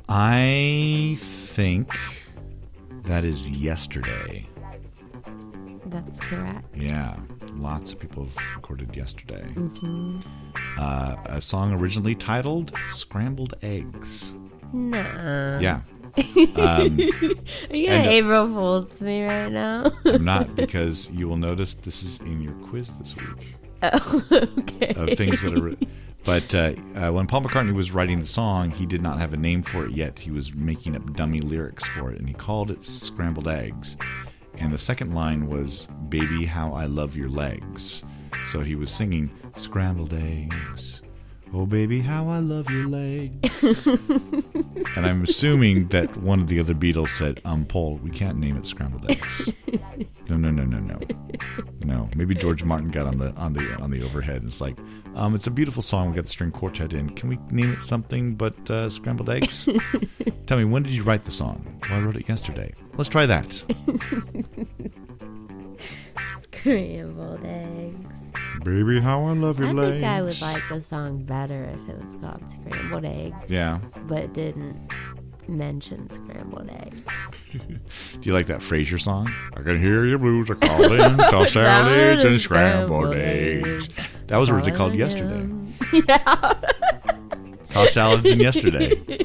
I 0.08 1.16
think 1.18 1.96
that 3.04 3.24
is 3.24 3.50
yesterday. 3.50 4.46
That's 5.88 6.20
correct. 6.20 6.66
Yeah. 6.76 7.16
Lots 7.54 7.92
of 7.92 7.98
people 7.98 8.24
have 8.24 8.36
recorded 8.54 8.94
yesterday. 8.94 9.46
Mm-hmm. 9.54 10.20
Uh, 10.78 11.16
a 11.24 11.40
song 11.40 11.72
originally 11.72 12.14
titled 12.14 12.72
Scrambled 12.88 13.54
Eggs. 13.62 14.34
No. 14.72 15.58
Yeah. 15.60 15.80
Um, 16.56 16.98
Are 17.70 17.76
you 17.76 17.86
gonna 17.86 18.08
April 18.08 18.48
Fool's 18.48 19.00
me 19.00 19.24
right 19.24 19.52
now? 19.52 19.92
I'm 20.04 20.24
not 20.24 20.52
because 20.56 21.08
you 21.12 21.28
will 21.28 21.36
notice 21.36 21.74
this 21.74 22.02
is 22.02 22.18
in 22.20 22.42
your 22.42 22.54
quiz 22.54 22.92
this 22.94 23.14
week. 23.14 23.54
oh, 23.82 24.24
okay. 24.58 24.94
of 24.94 25.16
things 25.16 25.42
that 25.42 25.56
are. 25.56 25.76
But 26.24 26.52
uh, 26.54 26.72
uh, 26.96 27.12
when 27.12 27.28
Paul 27.28 27.42
McCartney 27.42 27.72
was 27.72 27.92
writing 27.92 28.20
the 28.20 28.26
song, 28.26 28.70
he 28.70 28.84
did 28.84 29.00
not 29.00 29.20
have 29.20 29.32
a 29.32 29.36
name 29.36 29.62
for 29.62 29.86
it 29.86 29.92
yet. 29.92 30.18
He 30.18 30.32
was 30.32 30.52
making 30.52 30.96
up 30.96 31.14
dummy 31.14 31.38
lyrics 31.38 31.86
for 31.86 32.10
it, 32.10 32.18
and 32.18 32.26
he 32.28 32.34
called 32.34 32.72
it 32.72 32.84
"Scrambled 32.84 33.46
Eggs." 33.46 33.96
And 34.58 34.72
the 34.72 34.78
second 34.78 35.14
line 35.14 35.46
was 35.46 35.88
"Baby, 36.08 36.44
how 36.44 36.72
I 36.72 36.86
love 36.86 37.16
your 37.16 37.28
legs." 37.28 38.02
So 38.46 38.60
he 38.60 38.74
was 38.74 38.90
singing 38.90 39.30
"Scrambled 39.56 40.14
Eggs." 40.14 41.02
Oh, 41.54 41.64
baby, 41.64 42.00
how 42.00 42.28
I 42.28 42.40
love 42.40 42.70
your 42.70 42.86
legs. 42.86 43.86
and 44.96 45.06
I'm 45.06 45.22
assuming 45.22 45.88
that 45.88 46.14
one 46.18 46.40
of 46.40 46.48
the 46.48 46.60
other 46.60 46.74
Beatles 46.74 47.08
said, 47.08 47.40
um, 47.46 47.64
Paul, 47.64 47.98
we 48.02 48.10
can't 48.10 48.36
name 48.36 48.56
it 48.58 48.66
Scrambled 48.66 49.10
Eggs. 49.10 49.50
No, 50.28 50.36
no, 50.36 50.50
no, 50.50 50.64
no, 50.64 50.78
no. 50.78 51.00
No. 51.84 52.08
Maybe 52.14 52.34
George 52.34 52.64
Martin 52.64 52.90
got 52.90 53.06
on 53.06 53.16
the 53.16 53.32
on 53.36 53.54
the 53.54 53.74
on 53.76 53.90
the 53.90 54.02
overhead 54.02 54.36
and 54.36 54.46
it's 54.48 54.60
like, 54.60 54.76
um, 55.14 55.34
it's 55.34 55.46
a 55.46 55.50
beautiful 55.50 55.82
song. 55.82 56.10
We 56.10 56.16
got 56.16 56.26
the 56.26 56.30
string 56.30 56.50
quartet 56.50 56.92
in. 56.92 57.10
Can 57.10 57.30
we 57.30 57.38
name 57.50 57.72
it 57.72 57.80
something 57.80 58.34
but 58.34 58.70
uh, 58.70 58.90
scrambled 58.90 59.30
eggs? 59.30 59.66
Tell 60.46 60.58
me, 60.58 60.64
when 60.64 60.82
did 60.82 60.92
you 60.92 61.02
write 61.02 61.24
the 61.24 61.30
song? 61.30 61.80
Well, 61.88 61.98
I 61.98 62.02
wrote 62.02 62.16
it 62.16 62.28
yesterday. 62.28 62.74
Let's 62.98 63.08
try 63.08 63.26
that. 63.26 63.52
Scrambled 66.42 67.44
eggs. 67.44 67.94
Baby, 68.64 69.00
how 69.00 69.24
I 69.24 69.32
love 69.32 69.60
your 69.60 69.72
legs. 69.72 69.78
I 69.78 69.82
legs. 69.82 69.92
think 69.92 70.04
I 70.04 70.22
would 70.22 70.40
like 70.42 70.62
the 70.68 70.82
song 70.82 71.22
better 71.22 71.64
if 71.64 71.88
it 71.88 72.00
was 72.00 72.20
called 72.20 72.42
Scrambled 72.50 73.04
Eggs. 73.04 73.50
Yeah. 73.50 73.78
But 74.08 74.24
it 74.24 74.32
didn't 74.32 74.90
mention 75.46 76.10
scrambled 76.10 76.68
eggs. 76.70 77.12
Do 77.52 78.20
you 78.20 78.32
like 78.32 78.46
that 78.46 78.60
Frasier 78.60 79.00
song? 79.00 79.32
I 79.54 79.62
can 79.62 79.80
hear 79.80 80.04
your 80.04 80.18
blues 80.18 80.50
are 80.50 80.56
calling, 80.56 81.16
toss 81.16 81.52
salads 81.52 82.24
and 82.24 82.40
scrambled 82.40 83.14
eggs. 83.14 83.88
That 84.26 84.36
was 84.38 84.50
originally 84.50 84.76
called 84.76 84.94
Yesterday. 84.94 85.48
yeah. 86.08 86.54
Toss 87.70 87.92
salads 87.92 88.28
and 88.28 88.40
Yesterday. 88.40 89.24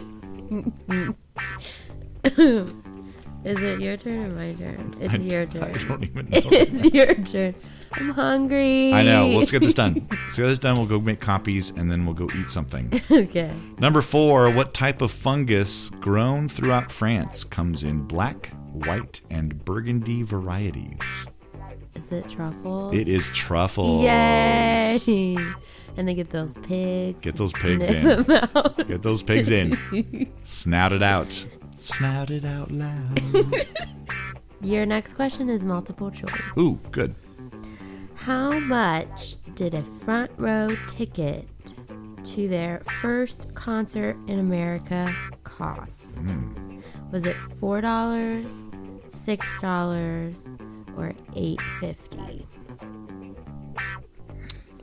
Is 3.46 3.60
it 3.62 3.80
your 3.82 3.98
turn 3.98 4.32
or 4.32 4.36
my 4.36 4.54
turn? 4.54 4.94
It's 5.02 5.14
I- 5.14 5.18
your 5.18 5.46
turn. 5.46 5.64
I 5.64 5.78
don't 5.86 6.04
even 6.04 6.30
know. 6.30 6.40
It's 6.44 6.94
your 6.94 7.14
turn. 7.16 7.56
I'm 7.94 8.10
hungry. 8.10 8.94
I 8.94 9.04
know. 9.04 9.28
Let's 9.30 9.52
get 9.52 9.62
this 9.62 9.74
done. 9.84 10.08
Let's 10.10 10.38
get 10.38 10.48
this 10.48 10.60
done. 10.60 10.78
We'll 10.78 10.88
go 10.88 11.00
make 11.00 11.20
copies 11.20 11.70
and 11.72 11.92
then 11.92 12.06
we'll 12.06 12.16
go 12.16 12.30
eat 12.40 12.50
something. 12.50 13.02
okay. 13.12 13.52
Number 13.80 14.02
four, 14.02 14.50
what 14.50 14.74
type 14.74 15.02
of 15.02 15.12
fungus 15.12 15.90
grown 15.90 16.48
throughout 16.50 16.92
France 16.92 17.44
comes 17.44 17.84
in 17.84 18.04
black, 18.04 18.48
white, 18.72 19.22
and 19.30 19.64
burgundy 19.66 20.24
varieties? 20.24 21.28
Is 21.96 22.12
it 22.12 22.28
truffles? 22.30 22.96
It 22.96 23.08
is 23.08 23.30
truffles. 23.32 24.04
Yay! 24.04 25.38
And 25.96 26.08
they 26.08 26.16
get 26.16 26.32
those 26.32 26.58
pigs. 26.64 27.20
Get 27.22 27.36
those 27.36 27.54
pigs 27.54 27.88
in. 27.88 28.24
Get 28.88 29.04
those 29.04 29.22
pigs 29.22 29.52
in. 29.52 30.32
Snout 30.44 30.92
it 30.92 31.04
out. 31.04 31.46
Snout 31.84 32.32
it 32.32 32.46
out 32.46 32.72
loud. 32.72 33.20
Your 34.62 34.86
next 34.86 35.16
question 35.16 35.50
is 35.50 35.64
multiple 35.64 36.10
choice. 36.12 36.32
Ooh, 36.58 36.80
good. 36.92 37.14
How 38.16 38.58
much 38.58 39.36
did 39.56 39.74
a 39.74 39.84
front 39.84 40.32
row 40.38 40.76
ticket 40.88 41.46
to 42.24 42.48
their 42.48 42.82
first 43.02 43.54
concert 43.54 44.16
in 44.28 44.40
America 44.40 45.14
cost? 45.44 46.22
Hmm. 46.22 46.80
Was 47.12 47.26
it 47.26 47.36
four 47.60 47.82
dollars, 47.82 48.72
six 49.10 49.46
dollars, 49.60 50.48
or 50.96 51.14
eight 51.36 51.62
fifty? 51.82 52.48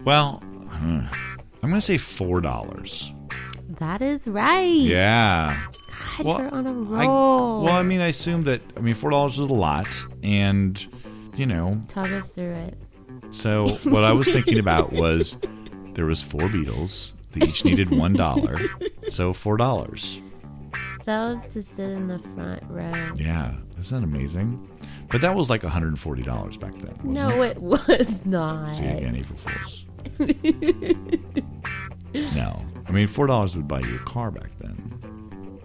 Well, 0.05 0.43
uh, 0.71 1.09
I'm 1.63 1.69
going 1.69 1.75
to 1.75 1.81
say 1.81 1.97
$4. 1.97 3.15
That 3.79 4.01
is 4.01 4.27
right. 4.27 4.65
Yeah. 4.67 5.67
God, 6.17 6.27
Well, 6.27 6.39
you're 6.41 6.55
on 6.55 6.67
a 6.67 6.95
I, 6.95 7.07
roll. 7.07 7.63
well, 7.65 7.75
I 7.75 7.83
mean, 7.83 8.01
I 8.01 8.09
assume 8.09 8.43
that, 8.43 8.61
I 8.77 8.81
mean, 8.81 8.95
$4 8.95 9.31
is 9.31 9.39
a 9.39 9.45
lot. 9.45 9.89
And, 10.23 10.87
you 11.37 11.47
know, 11.47 11.81
Talk 11.89 12.09
us 12.11 12.29
through 12.31 12.53
it. 12.53 12.79
So 13.33 13.69
what 13.85 14.05
I 14.05 14.13
was 14.13 14.29
thinking 14.29 14.59
about 14.59 14.93
was 15.05 15.37
there 15.93 16.07
was 16.07 16.23
four 16.23 16.43
Beatles. 16.43 17.13
They 17.33 17.47
each 17.47 17.65
needed 17.65 17.91
one 17.97 18.13
dollar, 18.15 18.59
so 19.09 19.33
four 19.33 19.57
dollars. 19.57 20.21
That 21.05 21.23
was 21.27 21.41
to 21.53 21.63
sit 21.63 21.91
in 21.91 22.09
the 22.09 22.19
front 22.35 22.61
row. 22.69 23.13
Yeah, 23.15 23.55
isn't 23.79 24.01
that 24.01 24.05
amazing? 24.05 24.69
But 25.13 25.21
that 25.21 25.37
was 25.37 25.49
like 25.49 25.63
one 25.63 25.71
hundred 25.71 25.89
and 25.89 25.99
forty 26.01 26.23
dollars 26.23 26.57
back 26.57 26.73
then. 26.81 26.91
Wasn't 27.05 27.13
No, 27.15 27.43
it? 27.43 27.51
it 27.53 27.63
was 27.63 28.25
not. 28.27 28.75
See 28.75 28.85
again, 28.85 29.15
April 29.15 29.39
Fools. 29.39 29.85
no, 32.35 32.65
I 32.87 32.91
mean 32.91 33.07
four 33.07 33.29
dollars 33.29 33.55
would 33.55 33.69
buy 33.69 33.79
you 33.81 33.95
a 33.97 34.01
car 34.01 34.33
back 34.33 34.51
then. 34.61 35.00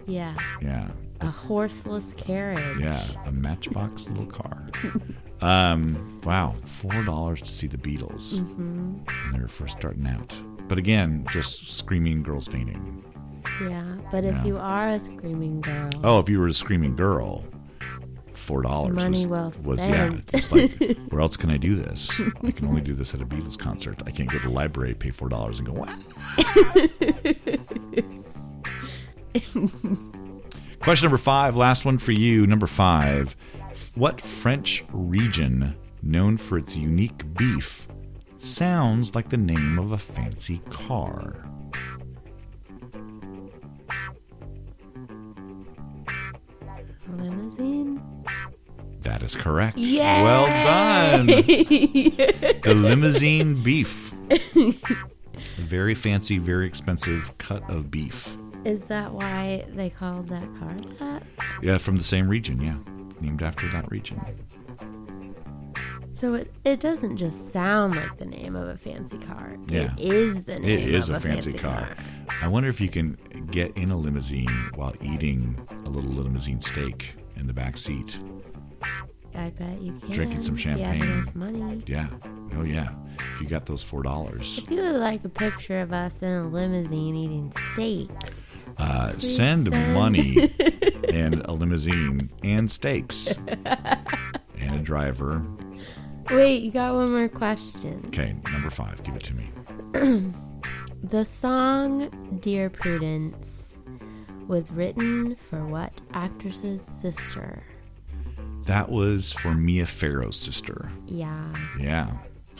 Yeah. 0.06 0.34
Yeah, 0.62 0.88
A 1.20 1.26
horseless 1.26 2.12
carriage. 2.16 2.78
Yeah, 2.80 3.02
the 3.24 3.32
Matchbox 3.32 4.08
little 4.08 4.26
car. 4.26 4.68
Um, 5.40 6.20
wow, 6.24 6.54
four 6.64 7.02
dollars 7.04 7.42
to 7.42 7.48
see 7.50 7.66
the 7.66 7.76
Beatles. 7.78 8.34
Mm-hmm. 8.34 8.94
And 9.08 9.34
they 9.34 9.38
were 9.40 9.48
first 9.48 9.76
starting 9.78 10.06
out. 10.06 10.34
But 10.68 10.78
again, 10.78 11.26
just 11.30 11.76
screaming 11.76 12.22
girls 12.22 12.48
fainting. 12.48 13.04
Yeah, 13.62 13.84
but 14.10 14.26
if 14.26 14.44
you 14.44 14.58
are 14.58 14.88
a 14.88 14.98
screaming 15.00 15.60
girl, 15.60 15.90
Oh, 16.02 16.18
if 16.18 16.28
you 16.28 16.40
were 16.40 16.48
a 16.48 16.52
screaming 16.52 16.96
girl, 16.96 17.44
four 18.32 18.62
dollars 18.62 18.94
Money 18.94 19.26
was, 19.26 19.56
well 19.58 19.76
was 19.76 19.80
yeah. 19.80 20.10
like, 20.50 20.98
where 21.10 21.20
else 21.20 21.36
can 21.36 21.50
I 21.50 21.56
do 21.56 21.74
this? 21.76 22.20
I 22.42 22.50
can 22.50 22.66
only 22.66 22.80
do 22.80 22.92
this 22.94 23.14
at 23.14 23.20
a 23.20 23.26
Beatles 23.26 23.56
concert. 23.58 24.02
I 24.06 24.10
can't 24.10 24.28
go 24.30 24.38
to 24.38 24.48
the 24.48 24.52
library, 24.54 24.94
pay 24.94 25.10
four 25.10 25.28
dollars, 25.28 25.60
and 25.60 25.68
go. 25.68 25.74
What? 25.74 25.90
Question 30.80 31.06
number 31.06 31.18
five, 31.18 31.56
last 31.56 31.84
one 31.84 31.98
for 31.98 32.12
you. 32.12 32.46
Number 32.46 32.66
five, 32.66 33.34
what 33.94 34.20
French 34.20 34.84
region 34.92 35.74
known 36.02 36.36
for 36.36 36.58
its 36.58 36.76
unique 36.76 37.34
beef 37.36 37.88
sounds 38.38 39.14
like 39.14 39.28
the 39.28 39.36
name 39.36 39.78
of 39.78 39.92
a 39.92 39.98
fancy 39.98 40.58
car? 40.70 41.46
limousine. 47.08 48.02
That 49.00 49.22
is 49.22 49.36
correct. 49.36 49.78
Yay! 49.78 50.22
Well 50.22 50.46
done. 50.46 51.26
the 51.26 52.74
limousine 52.76 53.62
beef. 53.62 54.14
Very 55.58 55.94
fancy, 55.94 56.38
very 56.38 56.66
expensive 56.66 57.36
cut 57.38 57.68
of 57.70 57.90
beef. 57.90 58.36
Is 58.66 58.82
that 58.86 59.12
why 59.12 59.64
they 59.68 59.90
called 59.90 60.26
that 60.26 60.42
car 60.58 60.74
that? 60.98 61.22
Yeah, 61.62 61.78
from 61.78 61.94
the 61.94 62.02
same 62.02 62.28
region, 62.28 62.60
yeah. 62.60 62.74
Named 63.20 63.40
after 63.40 63.68
that 63.68 63.88
region. 63.92 64.20
So 66.14 66.34
it, 66.34 66.52
it 66.64 66.80
doesn't 66.80 67.16
just 67.16 67.52
sound 67.52 67.94
like 67.94 68.18
the 68.18 68.24
name 68.24 68.56
of 68.56 68.66
a 68.66 68.76
fancy 68.76 69.18
car. 69.18 69.56
Yeah. 69.68 69.94
It 69.96 70.12
is 70.12 70.42
the 70.42 70.58
name 70.58 70.64
It 70.68 70.88
is 70.88 71.08
of 71.08 71.14
a 71.14 71.20
fancy 71.20 71.52
car. 71.52 71.94
I 72.42 72.48
wonder 72.48 72.68
if 72.68 72.80
you 72.80 72.88
can 72.88 73.16
get 73.52 73.76
in 73.76 73.92
a 73.92 73.96
limousine 73.96 74.48
while 74.74 74.94
eating 75.00 75.64
a 75.84 75.88
little 75.88 76.10
limousine 76.10 76.60
steak 76.60 77.14
in 77.36 77.46
the 77.46 77.52
back 77.52 77.76
seat. 77.76 78.18
I 79.36 79.50
bet 79.50 79.80
you 79.80 79.92
can. 79.92 80.10
Drinking 80.10 80.42
some 80.42 80.56
if 80.56 80.64
you 80.64 80.70
have 80.72 80.80
champagne. 80.80 81.30
money. 81.34 81.84
Yeah. 81.86 82.08
Oh, 82.56 82.64
yeah. 82.64 82.88
If 83.32 83.40
you 83.40 83.46
got 83.46 83.66
those 83.66 83.84
$4. 83.84 84.58
If 84.58 84.68
you 84.68 84.82
would 84.82 84.96
like 84.96 85.24
a 85.24 85.28
picture 85.28 85.82
of 85.82 85.92
us 85.92 86.20
in 86.20 86.30
a 86.30 86.48
limousine 86.48 87.14
eating 87.14 87.52
steaks, 87.72 88.45
Uh, 88.78 89.12
send 89.18 89.70
money 89.70 90.50
and 91.12 91.42
a 91.46 91.52
limousine 91.52 92.30
and 92.42 92.70
steaks 92.70 93.32
and 93.56 94.74
a 94.74 94.78
driver. 94.82 95.42
wait, 96.30 96.62
you 96.62 96.70
got 96.70 96.94
one 96.94 97.10
more 97.10 97.28
question. 97.28 98.02
Okay, 98.08 98.34
number 98.52 98.68
five. 98.70 99.02
Give 99.02 99.16
it 99.16 99.22
to 99.24 99.34
me. 99.34 100.32
The 101.02 101.24
song 101.24 102.38
"Dear 102.40 102.68
Prudence" 102.68 103.76
was 104.48 104.72
written 104.72 105.36
for 105.36 105.64
what 105.64 105.92
actress's 106.14 106.82
sister? 106.82 107.62
That 108.64 108.90
was 108.90 109.32
for 109.32 109.54
Mia 109.54 109.86
Farrow's 109.86 110.36
sister. 110.36 110.90
Yeah, 111.06 111.54
Yeah, 111.78 112.10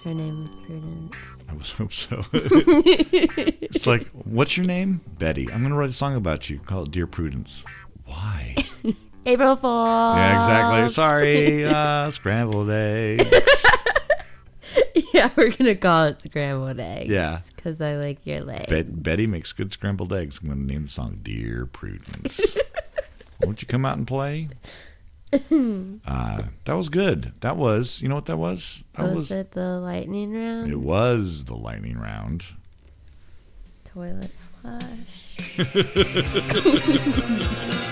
her 0.07 0.15
name 0.15 0.43
was 0.45 0.59
Prudence. 0.61 1.15
I 1.49 1.53
would 1.55 1.67
hope 1.67 1.93
so. 1.93 2.25
it's 2.33 3.87
like, 3.87 4.09
what's 4.11 4.57
your 4.57 4.67
name? 4.67 5.01
Betty. 5.19 5.51
I'm 5.53 5.61
going 5.61 5.71
to 5.73 5.77
write 5.77 5.91
a 5.91 5.93
song 5.93 6.15
about 6.17 6.49
you. 6.49 6.59
Call 6.61 6.85
it 6.85 6.93
Dear 6.93 7.07
Prudence. 7.09 7.65
Why? 8.05 8.55
April 9.27 9.57
Fool. 9.57 9.85
yeah, 10.15 10.37
exactly. 10.37 10.89
Sorry. 10.95 11.65
Uh, 11.65 12.11
scrambled 12.11 12.71
eggs. 12.71 13.31
Yeah, 15.13 15.31
we're 15.37 15.51
gonna 15.51 15.75
call 15.77 16.05
it 16.07 16.21
scrambled 16.21 16.79
eggs. 16.79 17.09
Yeah. 17.11 17.41
because 17.55 17.81
I 17.81 17.95
like 17.95 18.27
your 18.27 18.43
leg. 18.43 18.69
Bet- 18.69 19.03
Betty 19.03 19.27
makes 19.27 19.53
good 19.53 19.73
scrambled 19.73 20.13
eggs. 20.13 20.41
I'm 20.41 20.49
going 20.49 20.67
to 20.67 20.73
name 20.75 20.83
the 20.85 20.89
song 20.91 21.21
Dear 21.23 21.65
Prudence. 21.67 22.59
Won't 23.43 23.63
you 23.63 23.69
come 23.69 23.87
out 23.87 23.97
and 23.97 24.07
play? 24.07 24.49
Uh, 26.07 26.41
that 26.65 26.75
was 26.75 26.89
good. 26.89 27.33
That 27.41 27.57
was, 27.57 28.01
you 28.01 28.09
know 28.09 28.15
what 28.15 28.27
that 28.27 28.37
was? 28.37 28.85
That 28.95 29.09
was, 29.09 29.17
was, 29.17 29.31
it 29.33 29.51
the 29.53 29.81
lightning 29.81 30.33
round? 30.33 30.71
it 30.71 30.79
was 30.79 31.45
the 31.45 31.57
lightning 31.57 31.99
round. 31.99 32.45
Toilet 33.85 34.31
flush. 34.63 34.83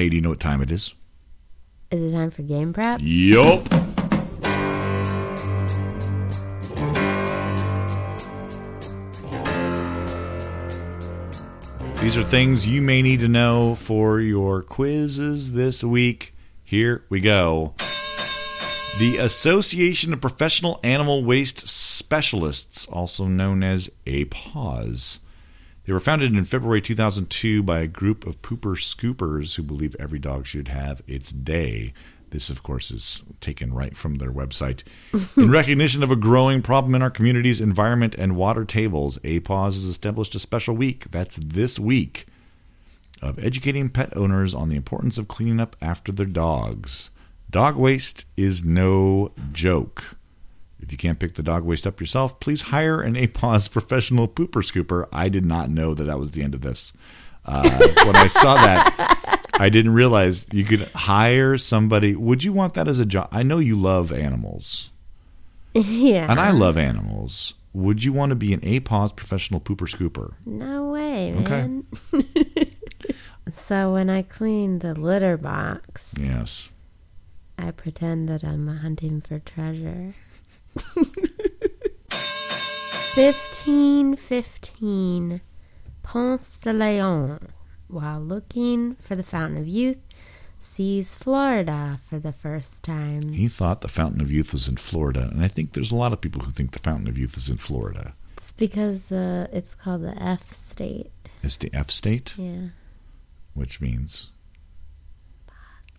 Hey, 0.01 0.09
do 0.09 0.15
you 0.15 0.21
know 0.23 0.29
what 0.29 0.39
time 0.39 0.63
it 0.63 0.71
is? 0.71 0.95
Is 1.91 2.11
it 2.11 2.17
time 2.17 2.31
for 2.31 2.41
game 2.41 2.73
prep? 2.73 2.99
Yup. 3.03 3.63
These 12.01 12.17
are 12.17 12.23
things 12.23 12.65
you 12.65 12.81
may 12.81 13.03
need 13.03 13.19
to 13.19 13.27
know 13.27 13.75
for 13.75 14.19
your 14.19 14.63
quizzes 14.63 15.51
this 15.51 15.83
week. 15.83 16.33
Here 16.63 17.05
we 17.09 17.19
go. 17.19 17.75
The 18.97 19.17
Association 19.19 20.13
of 20.13 20.21
Professional 20.21 20.79
Animal 20.83 21.23
Waste 21.23 21.67
Specialists, 21.67 22.87
also 22.87 23.27
known 23.27 23.61
as 23.61 23.91
APAWS. 24.07 25.19
They 25.91 25.93
were 25.93 25.99
founded 25.99 26.33
in 26.33 26.45
February 26.45 26.79
2002 26.79 27.63
by 27.63 27.81
a 27.81 27.85
group 27.85 28.25
of 28.25 28.41
pooper 28.41 28.77
scoopers 28.77 29.57
who 29.57 29.61
believe 29.61 29.93
every 29.99 30.19
dog 30.19 30.45
should 30.45 30.69
have 30.69 31.01
its 31.05 31.33
day. 31.33 31.91
This, 32.29 32.49
of 32.49 32.63
course, 32.63 32.91
is 32.91 33.23
taken 33.41 33.73
right 33.73 33.97
from 33.97 34.15
their 34.15 34.31
website. 34.31 34.83
in 35.35 35.51
recognition 35.51 36.01
of 36.01 36.09
a 36.09 36.15
growing 36.15 36.61
problem 36.61 36.95
in 36.95 37.01
our 37.01 37.09
community's 37.09 37.59
environment 37.59 38.15
and 38.17 38.37
water 38.37 38.63
tables, 38.63 39.17
APAWS 39.25 39.73
has 39.73 39.83
established 39.83 40.33
a 40.33 40.39
special 40.39 40.77
week. 40.77 41.11
That's 41.11 41.35
this 41.35 41.77
week 41.77 42.25
of 43.21 43.37
educating 43.43 43.89
pet 43.89 44.15
owners 44.15 44.53
on 44.53 44.69
the 44.69 44.77
importance 44.77 45.17
of 45.17 45.27
cleaning 45.27 45.59
up 45.59 45.75
after 45.81 46.13
their 46.13 46.25
dogs. 46.25 47.09
Dog 47.49 47.75
waste 47.75 48.23
is 48.37 48.63
no 48.63 49.33
joke. 49.51 50.15
If 50.81 50.91
you 50.91 50.97
can't 50.97 51.19
pick 51.19 51.35
the 51.35 51.43
dog 51.43 51.63
waste 51.63 51.85
up 51.87 51.99
yourself, 51.99 52.39
please 52.39 52.61
hire 52.63 53.01
an 53.01 53.15
APAWS 53.15 53.71
professional 53.71 54.27
pooper 54.27 54.61
scooper. 54.63 55.07
I 55.13 55.29
did 55.29 55.45
not 55.45 55.69
know 55.69 55.93
that 55.93 56.05
that 56.05 56.19
was 56.19 56.31
the 56.31 56.41
end 56.43 56.55
of 56.55 56.61
this. 56.61 56.91
Uh, 57.45 57.69
when 58.05 58.15
I 58.15 58.27
saw 58.27 58.55
that, 58.55 59.45
I 59.55 59.69
didn't 59.69 59.93
realize 59.93 60.45
you 60.51 60.63
could 60.63 60.81
hire 60.89 61.57
somebody. 61.57 62.15
Would 62.15 62.43
you 62.43 62.53
want 62.53 62.73
that 62.75 62.87
as 62.87 62.99
a 62.99 63.05
job? 63.05 63.29
I 63.31 63.41
know 63.43 63.57
you 63.59 63.75
love 63.75 64.11
animals, 64.11 64.91
yeah. 65.73 66.29
and 66.29 66.39
I 66.39 66.51
love 66.51 66.77
animals. 66.77 67.53
Would 67.73 68.03
you 68.03 68.11
want 68.13 68.29
to 68.31 68.35
be 68.35 68.53
an 68.53 68.59
APAWS 68.61 69.15
professional 69.15 69.59
pooper 69.61 69.87
scooper? 69.89 70.33
No 70.45 70.89
way, 70.91 71.33
Okay. 71.35 71.67
man. 71.67 71.85
so 73.55 73.93
when 73.93 74.09
I 74.09 74.21
clean 74.23 74.79
the 74.79 74.93
litter 74.93 75.37
box, 75.37 76.13
Yes. 76.19 76.69
I 77.57 77.71
pretend 77.71 78.27
that 78.29 78.43
I'm 78.43 78.67
hunting 78.67 79.21
for 79.21 79.39
treasure. 79.39 80.15
Fifteen 83.13 84.15
fifteen, 84.15 85.41
Ponce 86.01 86.57
de 86.59 86.71
Leon, 86.71 87.49
while 87.87 88.21
looking 88.21 88.95
for 88.95 89.15
the 89.15 89.23
Fountain 89.23 89.57
of 89.57 89.67
Youth, 89.67 89.97
sees 90.61 91.13
Florida 91.15 91.99
for 92.09 92.19
the 92.19 92.31
first 92.31 92.83
time. 92.83 93.33
He 93.33 93.49
thought 93.49 93.81
the 93.81 93.89
Fountain 93.89 94.21
of 94.21 94.31
Youth 94.31 94.53
was 94.53 94.67
in 94.69 94.77
Florida, 94.77 95.27
and 95.31 95.43
I 95.43 95.49
think 95.49 95.73
there's 95.73 95.91
a 95.91 95.95
lot 95.97 96.13
of 96.13 96.21
people 96.21 96.41
who 96.43 96.51
think 96.51 96.71
the 96.71 96.79
Fountain 96.79 97.09
of 97.09 97.17
Youth 97.17 97.35
is 97.35 97.49
in 97.49 97.57
Florida. 97.57 98.13
It's 98.37 98.53
because 98.53 99.11
uh, 99.11 99.47
it's 99.51 99.73
called 99.75 100.03
the 100.03 100.21
F 100.21 100.53
state. 100.71 101.11
It's 101.43 101.57
the 101.57 101.69
F 101.73 101.91
state, 101.91 102.35
Yeah. 102.37 102.67
which 103.53 103.81
means. 103.81 104.29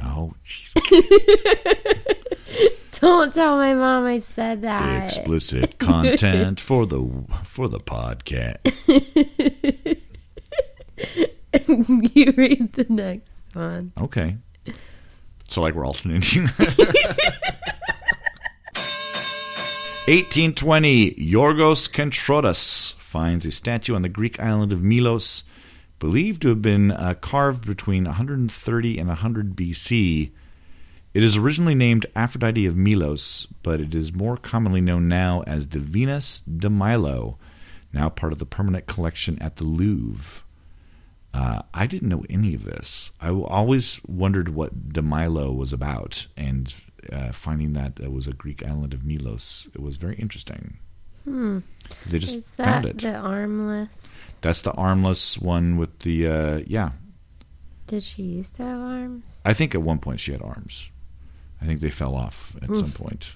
Oh, 0.03 0.33
jeez. 0.45 0.73
Don't 3.03 3.35
tell 3.35 3.57
my 3.57 3.75
mom 3.75 4.07
I 4.07 4.21
said 4.21 4.63
that. 4.63 5.07
explicit 5.07 5.77
content 5.81 6.61
for 6.61 6.87
the 6.87 7.05
for 7.43 7.67
the 7.67 7.81
podcast. 7.81 8.59
you 12.15 12.33
read 12.37 12.73
the 12.75 12.87
next 12.89 13.33
one. 13.55 13.91
Okay. 14.01 14.37
So 15.49 15.63
like 15.63 15.75
we're 15.75 15.85
alternating. 15.85 16.47
1820, 20.07 21.15
Yorgos 21.15 21.91
Kentrotas 21.91 22.95
finds 22.95 23.45
a 23.45 23.51
statue 23.51 23.97
on 23.97 24.03
the 24.03 24.09
Greek 24.09 24.39
island 24.39 24.71
of 24.71 24.81
Milos, 24.81 25.43
believed 25.99 26.43
to 26.43 26.51
have 26.51 26.63
been 26.63 26.93
uh, 26.93 27.15
carved 27.21 27.67
between 27.67 28.05
130 28.05 28.99
and 28.99 29.09
100 29.09 29.57
BC. 29.57 30.31
It 31.15 31.23
is 31.23 31.37
originally 31.37 31.75
named 31.75 32.07
Aphrodite 32.17 32.65
of 32.67 32.77
Milos, 32.77 33.47
but 33.63 33.81
it 33.81 33.95
is 33.95 34.15
more 34.15 34.37
commonly 34.39 34.81
known 34.81 35.09
now 35.09 35.43
as 35.47 35.69
the 35.69 35.79
Venus 35.79 36.41
de 36.41 36.71
Milo, 36.71 37.39
now 37.93 38.09
part 38.09 38.33
of 38.33 38.39
the 38.39 38.47
permanent 38.47 38.87
collection 38.87 39.39
at 39.41 39.57
the 39.57 39.65
Louvre. 39.65 40.43
Uh, 41.35 41.63
I 41.75 41.87
didn't 41.87 42.09
know 42.09 42.25
any 42.31 42.55
of 42.55 42.65
this. 42.65 43.13
I 43.21 43.31
always 43.31 44.01
wondered 44.07 44.51
what 44.51 44.93
de 44.93 45.03
Milo 45.03 45.53
was 45.53 45.73
about, 45.73 46.27
and 46.37 46.75
uh, 47.13 47.33
finding 47.33 47.75
that 47.75 48.01
it 48.01 48.13
was 48.13 48.27
a 48.27 48.33
Greek 48.33 48.65
island 48.65 48.95
of 48.95 49.05
Milos, 49.05 49.69
it 49.75 49.83
was 49.83 49.97
very 49.97 50.17
interesting. 50.17 50.79
They 51.25 52.19
just 52.19 52.37
Is 52.37 52.49
found 52.49 52.87
it. 52.87 52.99
the 52.99 53.15
armless? 53.15 54.35
That's 54.41 54.63
the 54.63 54.73
armless 54.73 55.39
one 55.39 55.77
with 55.77 56.01
the 56.01 56.27
uh, 56.27 56.61
yeah. 56.67 56.93
Did 57.87 58.03
she 58.03 58.23
used 58.23 58.57
to 58.57 58.65
have 58.65 58.81
arms? 58.81 59.23
I 59.45 59.55
think 59.55 59.75
at 59.75 59.83
one 59.83 59.99
point 59.99 60.19
she 60.19 60.33
had 60.33 60.43
arms. 60.43 60.91
I 61.63 61.67
think 61.67 61.81
they 61.81 61.91
fell 61.91 62.17
off 62.17 62.57
at 62.61 62.75
some 62.75 62.91
point. 62.91 63.35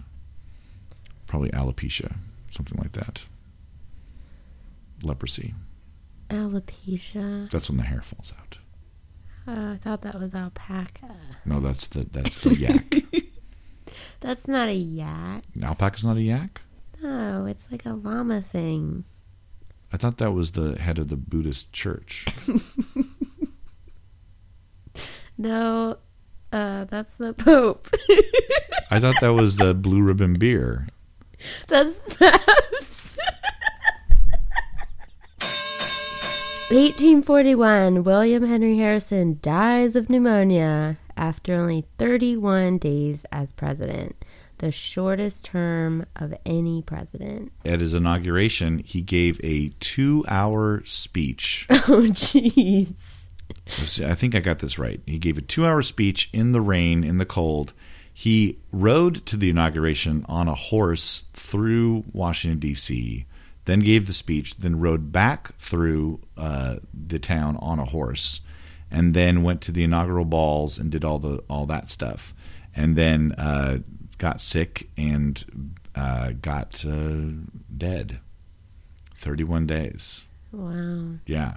Probably 1.29 1.51
alopecia, 1.51 2.17
something 2.51 2.77
like 2.79 2.93
that. 2.93 3.25
Leprosy. 5.03 5.55
Alopecia. 6.31 7.49
That's 7.51 7.69
when 7.69 7.77
the 7.79 7.85
hair 7.85 8.03
falls 8.03 8.33
out. 8.37 8.59
Oh, 9.47 9.73
I 9.73 9.77
thought 9.77 10.03
that 10.03 10.19
was 10.19 10.35
alpaca. 10.35 11.15
No, 11.45 11.61
that's 11.61 11.87
the 11.87 12.05
that's 12.12 12.39
the 12.39 12.55
yak. 12.55 12.95
That's 14.21 14.49
not 14.49 14.69
a 14.69 14.75
yak. 14.75 15.45
Alpaca's 15.62 16.05
not 16.05 16.17
a 16.17 16.23
yak. 16.23 16.61
No, 17.01 17.47
it's 17.47 17.65
like 17.71 17.87
a 17.87 17.93
llama 17.93 18.43
thing. 18.43 19.05
I 19.93 19.99
thought 19.99 20.19
that 20.19 20.33
was 20.33 20.51
the 20.53 20.77
head 20.81 20.99
of 20.99 21.09
the 21.09 21.17
Buddhist 21.17 21.73
church. 21.73 22.27
No, 25.39 25.99
uh, 26.53 26.85
that's 26.85 27.15
the 27.17 27.33
Pope. 27.35 27.89
I 28.91 29.01
thought 29.01 29.17
that 29.21 29.35
was 29.35 29.57
the 29.57 29.75
blue 29.75 30.03
ribbon 30.03 30.35
beer. 30.35 30.89
That's 31.69 32.09
Pabst. 32.15 33.17
1841, 36.69 38.03
William 38.03 38.45
Henry 38.45 38.77
Harrison 38.79 39.39
dies 39.41 39.95
of 39.95 40.11
pneumonia 40.11 40.99
after 41.17 41.55
only 41.55 41.87
31 41.97 42.79
days 42.79 43.25
as 43.31 43.53
president, 43.53 44.17
the 44.59 44.73
shortest 44.73 45.45
term 45.45 46.07
of 46.17 46.35
any 46.45 46.83
president. 46.83 47.53
At 47.65 47.79
his 47.79 47.95
inauguration, 47.95 48.79
he 48.81 49.01
gave 49.01 49.41
a 49.45 49.69
two-hour 49.79 50.83
speech. 50.85 51.69
Oh, 51.71 52.03
jeez. 52.11 53.15
I 53.66 54.14
think 54.14 54.35
I 54.35 54.40
got 54.40 54.61
this 54.61 54.79
right. 54.79 55.00
He 55.07 55.18
gave 55.18 55.37
a 55.37 55.42
two-hour 55.42 55.83
speech 55.83 56.31
in 56.33 56.52
the 56.52 56.61
rain, 56.61 57.02
in 57.02 57.18
the 57.18 57.26
cold. 57.26 57.72
He 58.12 58.59
rode 58.72 59.26
to 59.26 59.37
the 59.37 59.50
inauguration 59.50 60.24
on 60.29 60.48
a 60.48 60.55
horse 60.55 61.24
through 61.35 62.05
Washington 62.12 62.61
D.C. 62.61 63.26
Then 63.64 63.81
gave 63.81 64.07
the 64.07 64.12
speech. 64.12 64.57
Then 64.57 64.79
rode 64.79 65.12
back 65.12 65.55
through 65.57 66.20
uh, 66.37 66.76
the 66.94 67.18
town 67.18 67.57
on 67.57 67.79
a 67.79 67.85
horse, 67.85 68.40
and 68.90 69.12
then 69.12 69.42
went 69.42 69.61
to 69.62 69.72
the 69.72 69.85
inaugural 69.85 70.24
balls 70.24 70.79
and 70.79 70.90
did 70.90 71.05
all 71.05 71.18
the 71.18 71.42
all 71.50 71.66
that 71.66 71.90
stuff. 71.90 72.33
And 72.74 72.94
then 72.96 73.33
uh, 73.33 73.81
got 74.18 74.40
sick 74.40 74.88
and 74.96 75.74
uh, 75.94 76.33
got 76.40 76.85
uh, 76.87 77.42
dead. 77.76 78.20
Thirty-one 79.16 79.66
days. 79.66 80.26
Wow. 80.52 81.16
Yeah. 81.26 81.55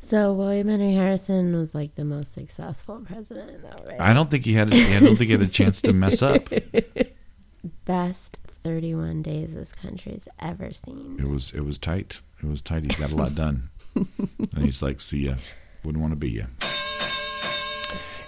So 0.00 0.32
William 0.32 0.68
Henry 0.68 0.92
Harrison 0.92 1.56
was 1.56 1.74
like 1.74 1.94
the 1.94 2.04
most 2.04 2.32
successful 2.32 3.00
president, 3.04 3.62
though, 3.62 3.84
right? 3.86 4.00
I 4.00 4.12
don't 4.14 4.30
think 4.30 4.44
he 4.44 4.52
had. 4.54 4.72
A, 4.72 4.96
I 4.96 5.00
don't 5.00 5.16
think 5.16 5.26
he 5.26 5.32
had 5.32 5.42
a 5.42 5.48
chance 5.48 5.82
to 5.82 5.92
mess 5.92 6.22
up. 6.22 6.48
Best 7.84 8.38
31 8.64 9.22
days 9.22 9.54
this 9.54 9.72
country's 9.72 10.28
ever 10.38 10.72
seen. 10.72 11.18
It 11.20 11.28
was. 11.28 11.52
It 11.52 11.60
was 11.60 11.78
tight. 11.78 12.20
It 12.42 12.46
was 12.46 12.62
tight. 12.62 12.82
He 12.84 12.88
got 13.00 13.10
a 13.10 13.16
lot 13.16 13.34
done. 13.34 13.70
and 13.94 14.64
he's 14.64 14.82
like, 14.82 15.00
"See 15.00 15.26
ya. 15.26 15.34
Wouldn't 15.84 16.00
want 16.00 16.12
to 16.12 16.16
be 16.16 16.30
ya." 16.30 16.44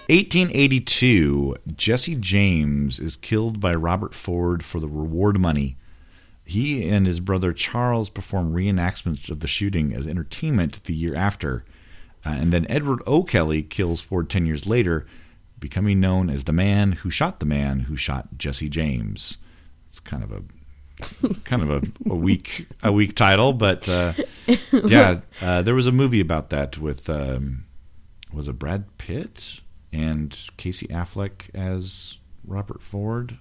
1882. 0.09 1.55
Jesse 1.75 2.15
James 2.15 2.99
is 2.99 3.15
killed 3.15 3.61
by 3.61 3.71
Robert 3.71 4.13
Ford 4.13 4.63
for 4.63 4.79
the 4.81 4.89
reward 4.89 5.39
money. 5.39 5.77
He 6.51 6.89
and 6.89 7.07
his 7.07 7.21
brother 7.21 7.53
Charles 7.53 8.09
perform 8.09 8.53
reenactments 8.53 9.29
of 9.29 9.39
the 9.39 9.47
shooting 9.47 9.93
as 9.93 10.05
entertainment 10.05 10.83
the 10.83 10.93
year 10.93 11.15
after. 11.15 11.63
Uh, 12.25 12.31
and 12.31 12.51
then 12.51 12.67
Edward 12.69 13.01
O'Kelly 13.07 13.63
kills 13.63 14.01
Ford 14.01 14.29
10 14.29 14.45
years 14.45 14.67
later, 14.67 15.05
becoming 15.59 16.01
known 16.01 16.29
as 16.29 16.43
the 16.43 16.51
man 16.51 16.91
who 16.91 17.09
shot 17.09 17.39
the 17.39 17.45
man 17.45 17.79
who 17.79 17.95
shot 17.95 18.37
Jesse 18.37 18.67
James. 18.67 19.37
It's 19.87 20.01
kind 20.01 20.23
of 20.23 20.31
a 20.33 20.43
kind 21.45 21.61
of 21.61 21.69
a, 21.69 22.09
a 22.09 22.15
weak 22.15 22.67
a 22.83 22.91
weak 22.91 23.15
title, 23.15 23.53
but 23.53 23.87
uh, 23.87 24.13
yeah, 24.71 25.21
uh, 25.41 25.61
there 25.61 25.73
was 25.73 25.87
a 25.87 25.91
movie 25.93 26.19
about 26.19 26.49
that 26.49 26.77
with 26.77 27.09
um, 27.09 27.63
was 28.33 28.49
it 28.49 28.59
Brad 28.59 28.97
Pitt 28.97 29.61
and 29.93 30.37
Casey 30.57 30.87
Affleck 30.87 31.43
as 31.55 32.19
Robert 32.45 32.81
Ford. 32.81 33.37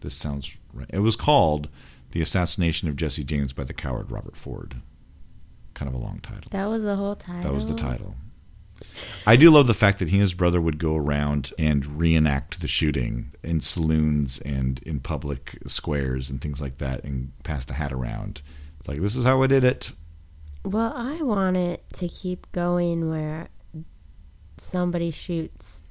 This 0.00 0.16
sounds 0.16 0.50
right. 0.72 0.90
It 0.90 1.00
was 1.00 1.14
called 1.14 1.68
"The 2.10 2.20
Assassination 2.20 2.88
of 2.88 2.96
Jesse 2.96 3.24
James 3.24 3.52
by 3.52 3.64
the 3.64 3.74
Coward 3.74 4.10
Robert 4.10 4.36
Ford." 4.36 4.76
Kind 5.74 5.88
of 5.88 5.94
a 5.94 6.02
long 6.02 6.20
title. 6.20 6.50
That 6.50 6.66
was 6.66 6.82
the 6.82 6.96
whole 6.96 7.16
title. 7.16 7.42
That 7.42 7.54
was 7.54 7.66
the 7.66 7.74
title. 7.74 8.14
I 9.26 9.36
do 9.36 9.50
love 9.50 9.66
the 9.66 9.74
fact 9.74 9.98
that 9.98 10.08
he 10.08 10.16
and 10.16 10.22
his 10.22 10.34
brother 10.34 10.60
would 10.60 10.78
go 10.78 10.96
around 10.96 11.52
and 11.58 11.98
reenact 11.98 12.60
the 12.60 12.68
shooting 12.68 13.32
in 13.42 13.60
saloons 13.60 14.38
and 14.40 14.80
in 14.84 15.00
public 15.00 15.58
squares 15.66 16.30
and 16.30 16.40
things 16.40 16.60
like 16.60 16.78
that 16.78 17.04
and 17.04 17.32
pass 17.42 17.64
the 17.64 17.74
hat 17.74 17.92
around. 17.92 18.42
It's 18.78 18.88
like, 18.88 19.00
this 19.00 19.16
is 19.16 19.24
how 19.24 19.42
I 19.42 19.46
did 19.46 19.64
it. 19.64 19.92
Well, 20.64 20.92
I 20.94 21.22
want 21.22 21.56
it 21.56 21.84
to 21.94 22.08
keep 22.08 22.50
going 22.52 23.10
where 23.10 23.48
somebody 24.58 25.10
shoots 25.10 25.82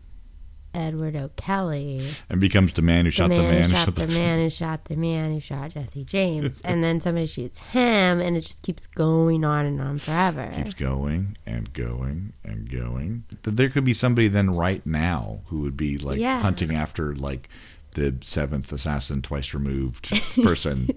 Edward 0.77 1.15
O'Kelly, 1.15 2.07
And 2.29 2.39
becomes 2.39 2.73
the 2.73 2.81
man 2.81 3.05
who 3.05 3.11
the 3.11 3.15
shot 3.15 3.29
the 3.29 3.37
man, 3.37 3.63
who 3.63 3.75
shot 3.75 3.85
shot 3.85 3.95
the 3.95 4.07
man 4.13 4.39
who 4.39 4.49
shot 4.49 4.85
the 4.85 4.95
man 4.95 5.33
who 5.33 5.39
shot 5.39 5.71
Jesse 5.71 6.03
James, 6.05 6.61
and 6.63 6.83
then 6.83 7.01
somebody 7.01 7.25
shoots 7.25 7.57
him, 7.59 8.21
and 8.21 8.37
it 8.37 8.41
just 8.41 8.61
keeps 8.61 8.85
going 8.87 9.43
on 9.43 9.65
and 9.65 9.81
on 9.81 9.97
forever. 9.97 10.51
keeps 10.55 10.73
going 10.75 11.35
and 11.45 11.73
going 11.73 12.33
and 12.45 12.69
going. 12.69 13.23
There 13.43 13.69
could 13.69 13.83
be 13.85 13.93
somebody 13.93 14.27
then 14.27 14.51
right 14.51 14.85
now 14.85 15.41
who 15.47 15.61
would 15.61 15.75
be 15.75 15.97
like 15.97 16.19
Yeah. 16.19 16.39
hunting 16.41 16.75
after 16.75 17.15
like 17.15 17.49
the 17.91 18.15
seventh 18.21 18.71
assassin 18.71 19.21
twice 19.23 19.53
removed 19.55 20.11
person. 20.43 20.89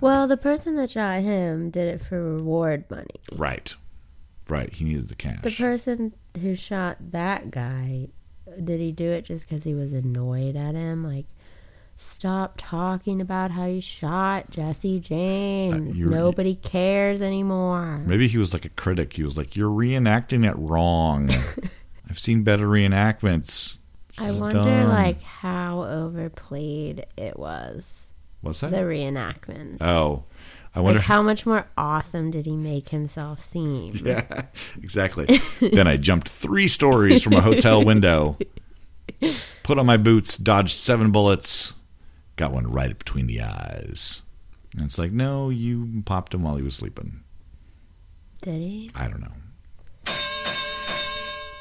Well, 0.00 0.26
the 0.28 0.36
person 0.36 0.76
that 0.76 0.90
shot 0.90 1.22
him 1.22 1.70
did 1.70 1.88
it 1.94 2.02
for 2.02 2.22
reward 2.34 2.84
money. 2.90 3.06
right. 3.34 3.74
Right. 4.48 4.70
He 4.70 4.84
needed 4.84 5.08
the 5.08 5.14
cash. 5.14 5.40
The 5.42 5.50
person 5.50 6.12
who 6.42 6.54
shot 6.54 6.98
that 7.12 7.50
guy, 7.50 8.08
did 8.62 8.80
he 8.80 8.92
do 8.92 9.10
it 9.10 9.24
just 9.24 9.48
because 9.48 9.64
he 9.64 9.74
was 9.74 9.92
annoyed 9.92 10.56
at 10.56 10.74
him? 10.74 11.04
Like, 11.04 11.26
stop 11.96 12.54
talking 12.56 13.20
about 13.20 13.50
how 13.50 13.66
you 13.66 13.80
shot 13.80 14.50
Jesse 14.50 15.00
James. 15.00 15.90
Uh, 15.90 16.06
Nobody 16.06 16.54
cares 16.54 17.22
anymore. 17.22 18.02
Maybe 18.06 18.28
he 18.28 18.38
was 18.38 18.52
like 18.52 18.64
a 18.64 18.70
critic. 18.70 19.12
He 19.14 19.22
was 19.22 19.36
like, 19.36 19.56
"You're 19.56 19.70
reenacting 19.70 20.48
it 20.48 20.56
wrong. 20.56 21.30
I've 22.10 22.18
seen 22.18 22.42
better 22.42 22.66
reenactments." 22.66 23.78
I 24.18 24.30
wonder, 24.32 24.62
dumb." 24.62 24.88
like, 24.88 25.20
how 25.22 25.82
overplayed 25.82 27.06
it 27.16 27.38
was. 27.38 28.10
what's 28.42 28.60
that? 28.60 28.70
The 28.70 28.78
reenactment. 28.78 29.82
oh, 29.82 30.24
I 30.74 30.80
wonder. 30.80 30.98
Like, 30.98 31.06
how 31.06 31.22
much 31.22 31.46
more 31.46 31.66
awesome 31.76 32.30
did 32.30 32.46
he 32.46 32.56
make 32.56 32.88
himself 32.88 33.44
seem? 33.44 33.92
yeah, 34.04 34.46
exactly. 34.82 35.40
then 35.60 35.86
I 35.86 35.96
jumped 35.96 36.28
three 36.28 36.66
stories 36.66 37.22
from 37.22 37.34
a 37.34 37.40
hotel 37.40 37.84
window, 37.84 38.38
put 39.62 39.78
on 39.78 39.86
my 39.86 39.96
boots, 39.96 40.36
dodged 40.36 40.76
seven 40.76 41.12
bullets, 41.12 41.74
got 42.36 42.52
one 42.52 42.70
right 42.70 42.98
between 42.98 43.26
the 43.26 43.42
eyes. 43.42 44.22
And 44.76 44.84
it's 44.84 44.98
like, 44.98 45.12
no, 45.12 45.50
you 45.50 46.02
popped 46.04 46.34
him 46.34 46.42
while 46.42 46.56
he 46.56 46.62
was 46.62 46.74
sleeping. 46.74 47.20
Did 48.42 48.60
he? 48.60 48.90
I 48.94 49.06
don't 49.06 49.20
know. 49.20 49.32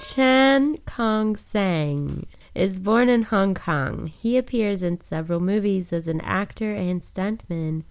Chan 0.02 0.78
Kong 0.86 1.36
Sang 1.36 2.26
is 2.56 2.80
born 2.80 3.10
in 3.10 3.24
Hong 3.24 3.54
Kong. 3.54 4.08
He 4.08 4.38
appears 4.38 4.84
in 4.84 5.02
several 5.02 5.40
movies 5.40 5.94
as 5.94 6.08
an 6.08 6.22
actor 6.22 6.74
and 6.74 7.02
stuntman 7.02 7.84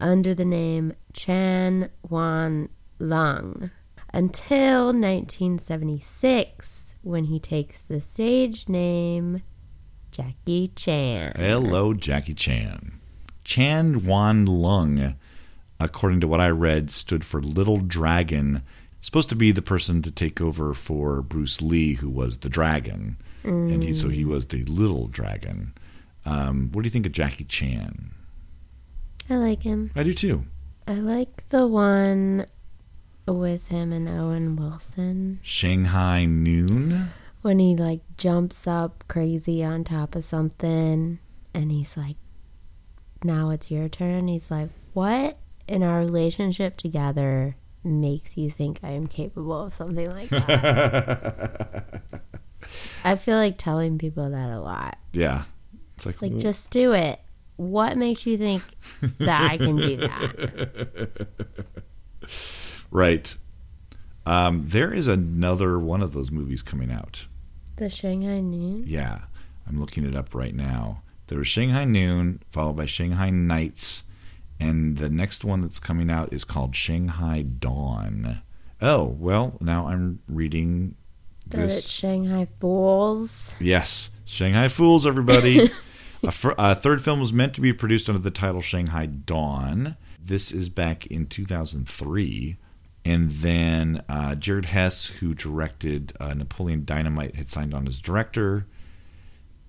under 0.00 0.34
the 0.34 0.44
name 0.44 0.92
Chan 1.12 1.90
Wan 2.08 2.68
Lung 2.98 3.70
until 4.12 4.86
1976 4.86 6.94
when 7.02 7.24
he 7.24 7.38
takes 7.38 7.80
the 7.80 8.00
stage 8.00 8.68
name 8.68 9.42
Jackie 10.10 10.72
Chan. 10.74 11.32
Hello, 11.36 11.94
Jackie 11.94 12.34
Chan. 12.34 12.98
Chan 13.44 14.04
Wan 14.04 14.46
Lung, 14.46 15.14
according 15.78 16.20
to 16.20 16.28
what 16.28 16.40
I 16.40 16.48
read, 16.48 16.90
stood 16.90 17.24
for 17.24 17.40
Little 17.40 17.78
Dragon. 17.78 18.62
Supposed 19.00 19.28
to 19.28 19.36
be 19.36 19.52
the 19.52 19.62
person 19.62 20.02
to 20.02 20.10
take 20.10 20.40
over 20.40 20.74
for 20.74 21.22
Bruce 21.22 21.62
Lee, 21.62 21.94
who 21.94 22.10
was 22.10 22.38
the 22.38 22.48
dragon, 22.48 23.16
and 23.44 23.82
he 23.82 23.94
so 23.94 24.08
he 24.08 24.24
was 24.24 24.46
the 24.46 24.64
Little 24.64 25.06
Dragon. 25.06 25.72
Um, 26.26 26.70
what 26.72 26.82
do 26.82 26.86
you 26.86 26.90
think 26.90 27.06
of 27.06 27.12
Jackie 27.12 27.44
Chan? 27.44 28.10
I 29.30 29.36
like 29.36 29.62
him. 29.62 29.90
I 29.94 30.02
do 30.02 30.14
too. 30.14 30.44
I 30.86 30.94
like 30.94 31.44
the 31.50 31.66
one 31.66 32.46
with 33.26 33.66
him 33.68 33.92
and 33.92 34.08
Owen 34.08 34.56
Wilson 34.56 35.38
Shanghai 35.42 36.24
Noon. 36.24 37.10
when 37.42 37.58
he 37.58 37.76
like 37.76 38.00
jumps 38.16 38.66
up 38.66 39.04
crazy 39.06 39.62
on 39.62 39.84
top 39.84 40.14
of 40.16 40.24
something 40.24 41.18
and 41.52 41.70
he's 41.70 41.96
like, 41.96 42.16
now 43.22 43.50
it's 43.50 43.70
your 43.70 43.88
turn. 43.88 44.28
He's 44.28 44.50
like, 44.50 44.70
what 44.94 45.36
in 45.66 45.82
our 45.82 45.98
relationship 45.98 46.78
together 46.78 47.56
makes 47.84 48.36
you 48.38 48.50
think 48.50 48.80
I 48.82 48.90
am 48.90 49.06
capable 49.06 49.64
of 49.66 49.74
something 49.74 50.08
like 50.10 50.30
that? 50.30 52.02
I 53.04 53.16
feel 53.16 53.36
like 53.36 53.56
telling 53.58 53.98
people 53.98 54.30
that 54.30 54.50
a 54.50 54.60
lot. 54.60 54.96
Yeah, 55.12 55.44
it's 55.96 56.06
like, 56.06 56.20
Like, 56.22 56.38
just 56.38 56.70
do 56.70 56.92
it. 56.92 57.20
What 57.58 57.96
makes 57.96 58.24
you 58.24 58.38
think 58.38 58.62
that 59.18 59.50
I 59.50 59.58
can 59.58 59.76
do 59.76 59.96
that? 59.96 61.26
right. 62.92 63.36
Um, 64.24 64.62
there 64.68 64.92
is 64.92 65.08
another 65.08 65.76
one 65.76 66.00
of 66.00 66.12
those 66.12 66.30
movies 66.30 66.62
coming 66.62 66.92
out. 66.92 67.26
The 67.74 67.90
Shanghai 67.90 68.38
Noon? 68.38 68.84
Yeah, 68.86 69.22
I'm 69.66 69.80
looking 69.80 70.04
it 70.04 70.14
up 70.14 70.36
right 70.36 70.54
now. 70.54 71.02
There 71.26 71.38
was 71.38 71.48
Shanghai 71.48 71.84
Noon, 71.84 72.40
followed 72.52 72.76
by 72.76 72.86
Shanghai 72.86 73.30
Nights, 73.30 74.04
and 74.60 74.96
the 74.96 75.10
next 75.10 75.44
one 75.44 75.60
that's 75.60 75.80
coming 75.80 76.10
out 76.10 76.32
is 76.32 76.44
called 76.44 76.76
Shanghai 76.76 77.42
Dawn. 77.42 78.40
Oh, 78.80 79.16
well, 79.18 79.56
now 79.60 79.88
I'm 79.88 80.20
reading 80.28 80.94
That 81.48 81.64
it's. 81.64 81.90
Shanghai 81.90 82.46
Fools. 82.60 83.52
Yes, 83.58 84.10
Shanghai 84.24 84.68
Fools, 84.68 85.08
everybody. 85.08 85.72
a, 86.22 86.32
fir- 86.32 86.54
a 86.58 86.74
third 86.74 87.02
film 87.02 87.20
was 87.20 87.32
meant 87.32 87.54
to 87.54 87.60
be 87.60 87.72
produced 87.72 88.08
under 88.08 88.20
the 88.20 88.30
title 88.30 88.60
Shanghai 88.60 89.06
Dawn. 89.06 89.96
This 90.22 90.52
is 90.52 90.68
back 90.68 91.06
in 91.06 91.26
2003. 91.26 92.56
And 93.04 93.30
then 93.30 94.02
uh, 94.08 94.34
Jared 94.34 94.66
Hess, 94.66 95.06
who 95.08 95.32
directed 95.34 96.12
uh, 96.20 96.34
Napoleon 96.34 96.84
Dynamite, 96.84 97.36
had 97.36 97.48
signed 97.48 97.72
on 97.72 97.86
as 97.86 98.00
director. 98.00 98.66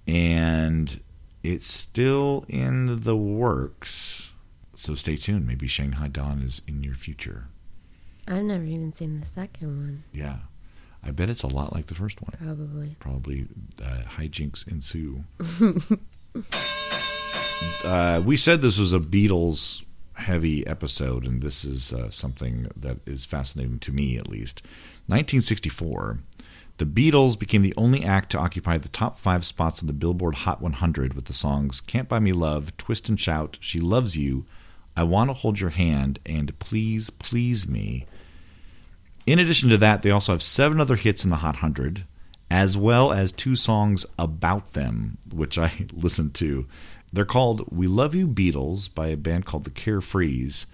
And 0.08 1.00
it's 1.44 1.68
still 1.72 2.46
in 2.50 3.02
the 3.04 3.16
works. 3.16 4.34
So 4.76 4.96
stay 4.96 5.16
tuned. 5.16 5.46
Maybe 5.48 5.68
Shanghai 5.68 6.08
Dawn 6.08 6.42
is 6.42 6.62
in 6.68 6.84
your 6.84 6.96
future. 6.96 7.48
I've 8.28 8.44
never 8.44 8.64
even 8.64 8.94
seen 8.94 9.20
the 9.22 9.26
second 9.26 9.68
one, 9.68 10.04
Yeah. 10.14 10.38
I 11.02 11.12
bet 11.12 11.30
it's 11.30 11.44
a 11.44 11.48
lot 11.48 11.72
like 11.74 11.88
the 11.88 11.96
first 11.96 12.22
one. 12.22 12.34
probably. 12.38 12.96
probably 13.00 13.48
uh, 13.82 14.02
hijinks 14.18 14.68
ensue. 14.68 15.24
uh, 17.84 18.22
we 18.26 18.38
said 18.38 18.62
this 18.62 18.78
was 18.78 18.94
a 18.94 19.00
Beatles 19.00 19.84
heavy 20.13 20.65
episode, 20.68 21.26
and 21.26 21.42
this 21.42 21.63
is 21.65 21.94
uh, 21.94 22.10
something 22.10 22.68
that 22.76 22.98
is 23.06 23.26
fascinating 23.26 23.80
to 23.80 23.92
me, 23.92 24.18
at 24.18 24.28
least. 24.28 24.62
1964. 25.08 26.20
The 26.78 26.86
Beatles 26.86 27.38
became 27.38 27.62
the 27.62 27.74
only 27.76 28.06
act 28.06 28.32
to 28.32 28.39
occupy 28.39 28.78
the 28.78 28.89
top 28.89 29.18
five 29.20 29.46
spots 29.46 29.82
on 29.82 29.88
the 29.88 29.94
Billboard 29.94 30.36
Hot 30.36 30.62
100 30.62 31.13
with 31.13 31.26
the 31.26 31.34
songs 31.34 31.82
Can't 31.82 32.08
Buy 32.08 32.20
Me 32.20 32.32
Love, 32.32 32.76
Twist 32.78 33.10
and 33.10 33.20
Shout, 33.20 33.58
She 33.60 33.82
Loves 33.82 34.15
You, 34.15 34.46
I 34.96 35.04
Want 35.04 35.30
to 35.30 35.34
Hold 35.34 35.60
Your 35.60 35.72
Hand, 35.72 36.20
and 36.26 36.58
Please 36.60 37.10
Please 37.10 37.68
Me. 37.68 38.06
In 39.26 39.39
addition 39.39 39.70
to 39.70 39.78
that, 39.78 40.04
they 40.04 40.12
also 40.12 40.32
have 40.32 40.42
seven 40.42 40.80
other 40.80 40.96
hits 40.96 41.24
in 41.24 41.30
the 41.30 41.38
Hot 41.38 41.56
100, 41.56 42.06
as 42.52 42.76
well 42.76 43.12
as 43.12 43.32
two 43.32 43.56
songs 43.56 44.06
about 44.18 44.74
them, 44.74 45.18
which 45.32 45.58
I 45.58 45.86
listened 45.94 46.34
to. 46.36 46.66
They're 47.12 47.26
called 47.26 47.66
We 47.72 47.88
Love 47.88 48.14
You 48.14 48.28
Beatles 48.28 48.94
by 48.94 49.08
a 49.08 49.18
band 49.18 49.46
called 49.46 49.64
the 49.64 49.72
Carefrees. 49.72 50.68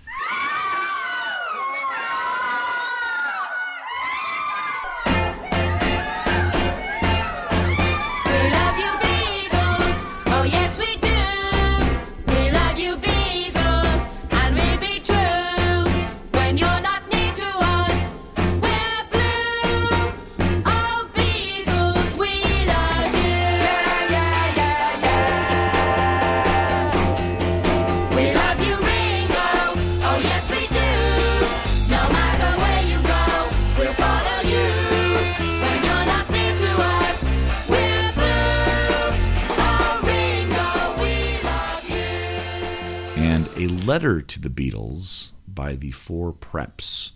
To 44.35 44.41
the 44.41 44.49
Beatles 44.49 45.31
by 45.47 45.75
the 45.75 45.91
Four 45.91 46.33
Preps. 46.33 47.11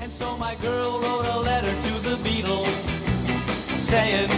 And 0.00 0.10
so 0.10 0.36
my 0.36 0.54
girl 0.56 1.00
wrote 1.00 1.26
a 1.26 1.40
letter 1.40 1.70
to 1.70 1.94
the 2.08 2.16
Beatles 2.22 2.68
saying, 3.76 4.30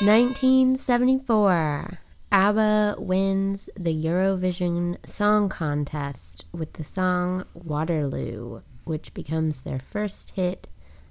1974. 0.00 1.98
ABBA 2.32 2.94
wins 2.98 3.68
the 3.78 3.92
Eurovision 3.92 4.96
Song 5.06 5.50
Contest 5.50 6.46
with 6.52 6.72
the 6.72 6.84
song 6.84 7.44
Waterloo, 7.52 8.62
which 8.84 9.12
becomes 9.12 9.60
their 9.60 9.78
first 9.78 10.30
hit 10.30 10.68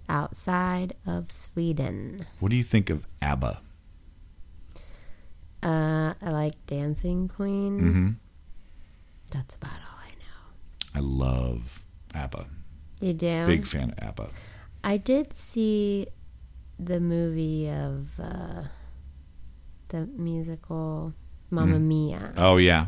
outside 0.09 0.95
of 1.05 1.31
Sweden. 1.31 2.25
What 2.39 2.49
do 2.49 2.55
you 2.55 2.63
think 2.63 2.89
of 2.89 3.05
ABBA? 3.21 3.61
Uh, 5.61 6.13
I 6.19 6.31
like 6.31 6.65
Dancing 6.65 7.27
Queen. 7.27 7.79
Mm-hmm. 7.79 8.09
That's 9.31 9.53
about 9.53 9.71
all 9.71 9.99
I 10.03 10.09
know. 10.15 10.47
I 10.95 10.99
love 10.99 11.83
ABBA. 12.15 12.47
You 13.01 13.13
do? 13.13 13.45
Big 13.45 13.67
fan 13.67 13.91
of 13.91 13.99
ABBA. 14.03 14.29
I 14.83 14.97
did 14.97 15.37
see 15.37 16.07
the 16.79 16.99
movie 16.99 17.69
of 17.69 18.07
uh, 18.19 18.63
the 19.89 20.05
musical 20.05 21.13
Mamma 21.51 21.77
Mm. 21.77 21.81
Mia. 21.83 22.33
Oh, 22.37 22.57
yeah. 22.57 22.87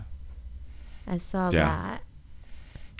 I 1.07 1.17
saw 1.17 1.49
Yeah. 1.51 1.65
that. 1.65 2.01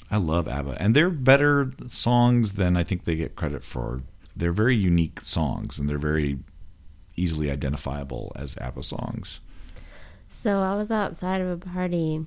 I 0.09 0.17
love 0.17 0.47
ABBA, 0.47 0.81
and 0.81 0.93
they're 0.95 1.09
better 1.09 1.71
songs 1.87 2.53
than 2.53 2.75
I 2.75 2.83
think 2.83 3.05
they 3.05 3.15
get 3.15 3.35
credit 3.35 3.63
for. 3.63 4.01
They're 4.35 4.51
very 4.51 4.75
unique 4.75 5.21
songs, 5.21 5.79
and 5.79 5.87
they're 5.87 5.97
very 5.97 6.39
easily 7.15 7.49
identifiable 7.49 8.31
as 8.35 8.57
ABBA 8.57 8.83
songs. 8.83 9.39
So 10.29 10.61
I 10.61 10.75
was 10.75 10.91
outside 10.91 11.39
of 11.41 11.47
a 11.49 11.57
party 11.57 12.25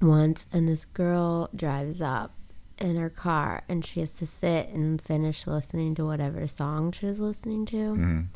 once, 0.00 0.46
and 0.52 0.68
this 0.68 0.84
girl 0.84 1.48
drives 1.56 2.00
up 2.00 2.34
in 2.78 2.96
her 2.96 3.10
car, 3.10 3.62
and 3.68 3.84
she 3.84 4.00
has 4.00 4.12
to 4.14 4.26
sit 4.26 4.68
and 4.68 5.00
finish 5.00 5.46
listening 5.46 5.94
to 5.96 6.04
whatever 6.04 6.46
song 6.46 6.92
she 6.92 7.06
was 7.06 7.18
listening 7.18 7.64
to. 7.66 7.76
Mhm. 7.94 8.26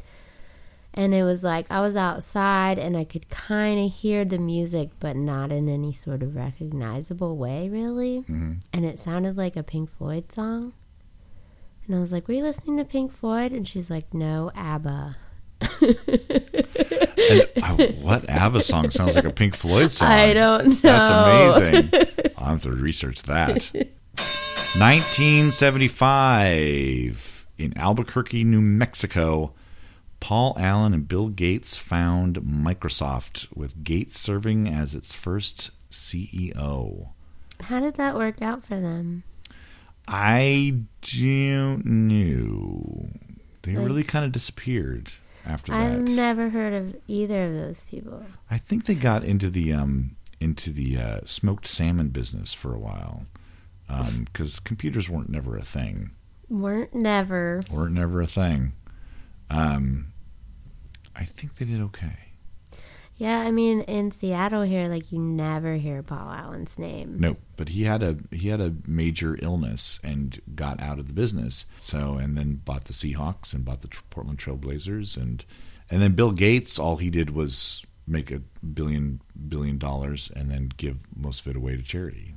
And 0.97 1.15
it 1.15 1.25
was 1.25 1.43
like 1.43 1.67
I 1.71 1.81
was 1.81 1.95
outside 1.95 2.79
and 2.79 2.97
I 2.97 3.05
could 3.05 3.29
kind 3.29 3.79
of 3.79 3.93
hear 3.93 4.25
the 4.25 4.39
music, 4.39 4.91
but 4.99 5.15
not 5.15 5.53
in 5.53 5.69
any 5.69 5.93
sort 5.93 6.23
of 6.23 6.35
recognizable 6.35 7.37
way, 7.37 7.69
really. 7.69 8.25
And 8.73 8.85
it 8.85 8.99
sounded 8.99 9.37
like 9.37 9.57
a 9.57 9.63
Pink 9.63 9.91
Floyd 9.91 10.33
song. 10.33 10.73
And 11.87 11.95
I 11.97 12.01
was 12.01 12.13
like, 12.13 12.27
Were 12.29 12.35
you 12.35 12.43
listening 12.43 12.79
to 12.79 12.85
Pink 12.85 13.13
Floyd? 13.13 13.53
And 13.53 13.69
she's 13.69 13.91
like, 13.91 14.15
No, 14.15 14.51
ABBA. 14.55 15.17
And, 17.29 17.49
uh, 17.61 17.77
what 18.03 18.29
ABBA 18.29 18.63
song 18.63 18.89
sounds 18.91 19.17
like 19.17 19.25
a 19.25 19.33
Pink 19.33 19.57
Floyd 19.57 19.91
song? 19.93 20.09
I 20.09 20.33
don't 20.33 20.69
know. 20.69 20.75
That's 20.75 21.11
amazing. 21.11 21.91
I'll 22.39 22.51
have 22.51 22.63
to 22.63 22.71
research 22.71 23.23
that. 23.25 23.69
1975 24.79 27.47
in 27.59 27.77
Albuquerque, 27.77 28.45
New 28.45 28.61
Mexico. 28.61 29.55
Paul 30.21 30.57
Allen 30.59 30.95
and 30.95 31.07
Bill 31.09 31.29
Gates 31.29 31.77
found 31.77 32.37
Microsoft, 32.41 33.47
with 33.57 33.85
Gates 33.85 34.19
serving 34.19 34.69
as 34.69 34.95
its 34.95 35.15
first 35.15 35.71
CEO. 35.91 37.11
How 37.61 37.81
did 37.81 37.95
that 37.97 38.15
work 38.17 38.43
out 38.43 38.65
for 38.65 38.81
them? 38.81 39.23
I 40.09 40.81
don't 41.03 41.85
know. 41.85 43.09
They 43.63 43.77
Like- 43.77 43.87
really 43.87 44.05
kind 44.05 44.25
of 44.25 44.33
disappeared 44.33 45.13
after 45.45 45.73
that. 45.73 45.93
I've 45.93 46.09
never 46.09 46.51
heard 46.51 46.73
of 46.73 46.97
either 47.09 47.45
of 47.47 47.53
those 47.55 47.83
people. 47.91 48.25
I 48.51 48.59
think 48.59 48.85
they 48.85 48.95
got 48.95 49.25
into 49.25 49.51
the 49.51 49.73
um, 49.73 50.17
into 50.41 50.71
the 50.71 50.99
uh, 50.99 51.21
smoked 51.25 51.67
salmon 51.67 52.09
business 52.09 52.53
for 52.53 52.75
a 52.75 52.79
while 52.79 53.27
because 54.25 54.61
computers 54.61 55.09
weren't 55.09 55.31
never 55.31 55.57
a 55.57 55.63
thing. 55.63 56.11
Weren't 56.49 56.95
never. 56.95 57.63
weren't 57.71 57.95
never 57.95 58.21
a 58.21 58.27
thing. 58.27 58.73
Um, 59.51 60.13
I 61.15 61.25
think 61.25 61.57
they 61.57 61.65
did 61.65 61.81
okay. 61.81 62.17
Yeah, 63.19 63.41
I 63.41 63.51
mean, 63.51 63.81
in 63.83 64.13
Seattle 64.13 64.63
here, 64.63 64.89
like 64.89 65.11
you 65.11 65.19
never 65.19 65.77
hear 65.77 66.03
Paul 66.03 66.31
Allen's 66.31 66.79
name. 66.79 67.17
No, 67.19 67.37
but 67.57 67.71
he 67.71 67.85
had 67.85 68.03
a 68.03 68.19
he 68.31 68.49
had 68.49 68.61
a 68.61 68.75
major 68.87 69.39
illness 69.41 69.99
and 70.05 70.39
got 70.55 70.83
out 70.83 70.99
of 70.99 71.07
the 71.07 71.15
business. 71.15 71.65
So 71.79 72.19
and 72.19 72.37
then 72.37 72.61
bought 72.65 72.85
the 72.85 72.93
Seahawks 72.93 73.55
and 73.55 73.65
bought 73.65 73.81
the 73.81 73.89
Portland 74.11 74.39
Trailblazers 74.39 75.17
and 75.17 75.45
and 75.91 76.03
then 76.03 76.13
Bill 76.13 76.33
Gates. 76.33 76.79
All 76.79 76.97
he 76.97 77.09
did 77.09 77.31
was 77.31 77.87
make 78.07 78.31
a 78.31 78.41
billion 78.75 79.21
billion 79.49 79.79
dollars 79.79 80.31
and 80.37 80.51
then 80.51 80.71
give 80.77 80.99
most 81.17 81.41
of 81.41 81.49
it 81.49 81.57
away 81.57 81.77
to 81.77 81.83
charity. 81.83 82.35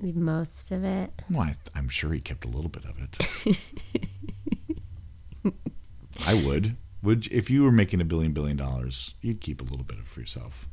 Most 0.00 0.70
of 0.70 0.84
it. 0.84 1.10
Well, 1.30 1.40
I, 1.48 1.54
I'm 1.74 1.88
sure 1.88 2.12
he 2.12 2.20
kept 2.20 2.44
a 2.44 2.48
little 2.48 2.68
bit 2.68 2.84
of 2.84 3.00
it. 3.00 3.58
I 6.26 6.34
would. 6.34 6.76
Would 7.02 7.28
if 7.30 7.50
you 7.50 7.62
were 7.62 7.72
making 7.72 8.00
a 8.00 8.04
billion 8.04 8.32
billion 8.32 8.56
dollars, 8.56 9.14
you'd 9.20 9.40
keep 9.40 9.60
a 9.60 9.64
little 9.64 9.84
bit 9.84 9.98
of 9.98 10.06
for 10.06 10.20
yourself. 10.20 10.68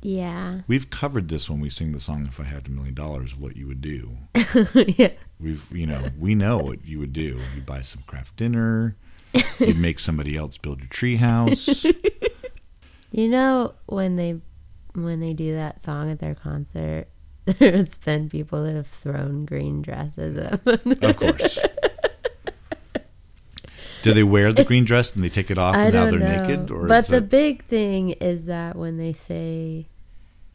Yeah. 0.00 0.60
We've 0.68 0.90
covered 0.90 1.28
this 1.28 1.50
when 1.50 1.60
we 1.60 1.70
sing 1.70 1.92
the 1.92 2.00
song 2.00 2.26
"If 2.26 2.38
I 2.38 2.44
Had 2.44 2.66
a 2.68 2.70
Million 2.70 2.94
Dollars," 2.94 3.36
what 3.36 3.56
you 3.56 3.66
would 3.66 3.80
do. 3.80 4.18
yeah. 4.74 5.10
We've, 5.40 5.66
you 5.72 5.86
know, 5.86 6.10
we 6.18 6.34
know 6.34 6.58
what 6.58 6.84
you 6.84 6.98
would 6.98 7.12
do. 7.12 7.40
You'd 7.54 7.66
buy 7.66 7.82
some 7.82 8.02
Kraft 8.06 8.36
Dinner. 8.36 8.96
You'd 9.58 9.78
make 9.78 9.98
somebody 9.98 10.36
else 10.36 10.56
build 10.56 10.80
your 10.80 10.88
tree 10.88 11.16
house. 11.16 11.84
You 13.10 13.28
know 13.28 13.74
when 13.86 14.16
they 14.16 14.40
when 14.94 15.20
they 15.20 15.32
do 15.32 15.54
that 15.54 15.82
song 15.82 16.10
at 16.10 16.18
their 16.18 16.34
concert, 16.34 17.08
there's 17.46 17.96
been 17.98 18.28
people 18.28 18.62
that 18.64 18.74
have 18.74 18.86
thrown 18.86 19.46
green 19.46 19.80
dresses 19.80 20.38
up. 20.38 20.66
Of 20.66 21.16
course. 21.16 21.58
Do 24.02 24.12
they 24.14 24.22
wear 24.22 24.52
the 24.52 24.64
green 24.64 24.84
dress 24.84 25.14
and 25.14 25.24
they 25.24 25.28
take 25.28 25.50
it 25.50 25.58
off 25.58 25.74
I 25.74 25.84
and 25.86 25.94
now 25.94 26.10
they're 26.10 26.18
know. 26.20 26.46
naked? 26.46 26.70
Or 26.70 26.86
but 26.86 27.06
the 27.06 27.20
big 27.20 27.64
thing 27.64 28.10
is 28.10 28.44
that 28.46 28.76
when 28.76 28.96
they 28.96 29.12
say 29.12 29.86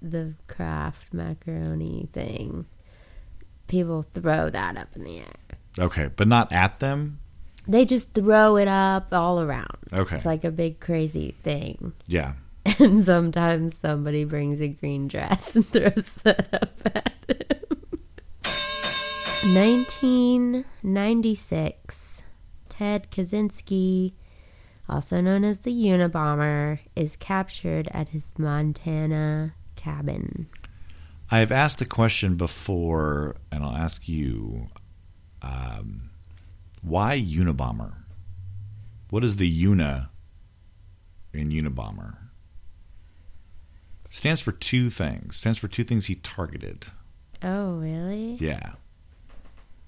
the 0.02 0.34
Kraft 0.48 1.14
macaroni 1.14 2.08
thing, 2.14 2.66
people 3.68 4.04
throw 4.04 4.50
that 4.50 4.78
up 4.78 4.90
in 4.96 5.04
the 5.04 5.20
air. 5.20 5.36
okay, 5.80 6.10
but 6.16 6.28
not 6.28 6.52
at 6.52 6.80
them. 6.80 7.20
They 7.68 7.86
just 7.86 8.14
throw 8.14 8.58
it 8.58 8.68
up 8.68 9.08
all 9.14 9.40
around. 9.42 9.78
Okay. 9.94 10.18
It's 10.18 10.26
like 10.26 10.44
a 10.44 10.52
big 10.52 10.80
crazy 10.80 11.36
thing. 11.44 11.94
Yeah. 12.08 12.34
And 12.80 13.04
sometimes 13.04 13.78
somebody 13.78 14.24
brings 14.24 14.62
a 14.62 14.70
green 14.70 15.08
dress 15.10 15.54
and 15.56 15.66
throws 15.66 16.14
that 16.24 16.48
up 16.54 16.72
at 16.86 17.12
him. 17.28 18.00
1996. 19.54 22.00
Ted 22.84 23.10
Kaczynski, 23.12 24.12
also 24.89 25.22
known 25.22 25.46
as 25.46 25.60
the 25.60 25.72
Unabomber, 25.72 26.80
is 26.98 27.15
captured 27.15 27.88
at 27.91 28.10
his 28.10 28.24
Montana 28.38 29.54
cabin. 29.78 30.50
I 31.32 31.39
have 31.39 31.50
asked 31.50 31.80
the 31.80 31.86
question 31.86 32.36
before, 32.36 33.38
and 33.54 33.63
I'll 33.63 33.78
ask 33.78 34.10
you: 34.10 34.67
um, 35.41 36.10
Why 36.82 37.17
Unabomber? 37.17 37.93
What 39.10 39.24
is 39.24 39.38
the 39.38 39.48
Una 39.63 40.10
in 41.32 41.52
Unabomber? 41.52 42.17
Stands 44.10 44.41
for 44.41 44.52
two 44.52 44.89
things. 44.89 45.38
Stands 45.38 45.58
for 45.58 45.69
two 45.69 45.86
things 45.86 46.08
he 46.08 46.15
targeted. 46.15 46.88
Oh, 47.41 47.76
really? 47.76 48.36
Yeah. 48.41 48.74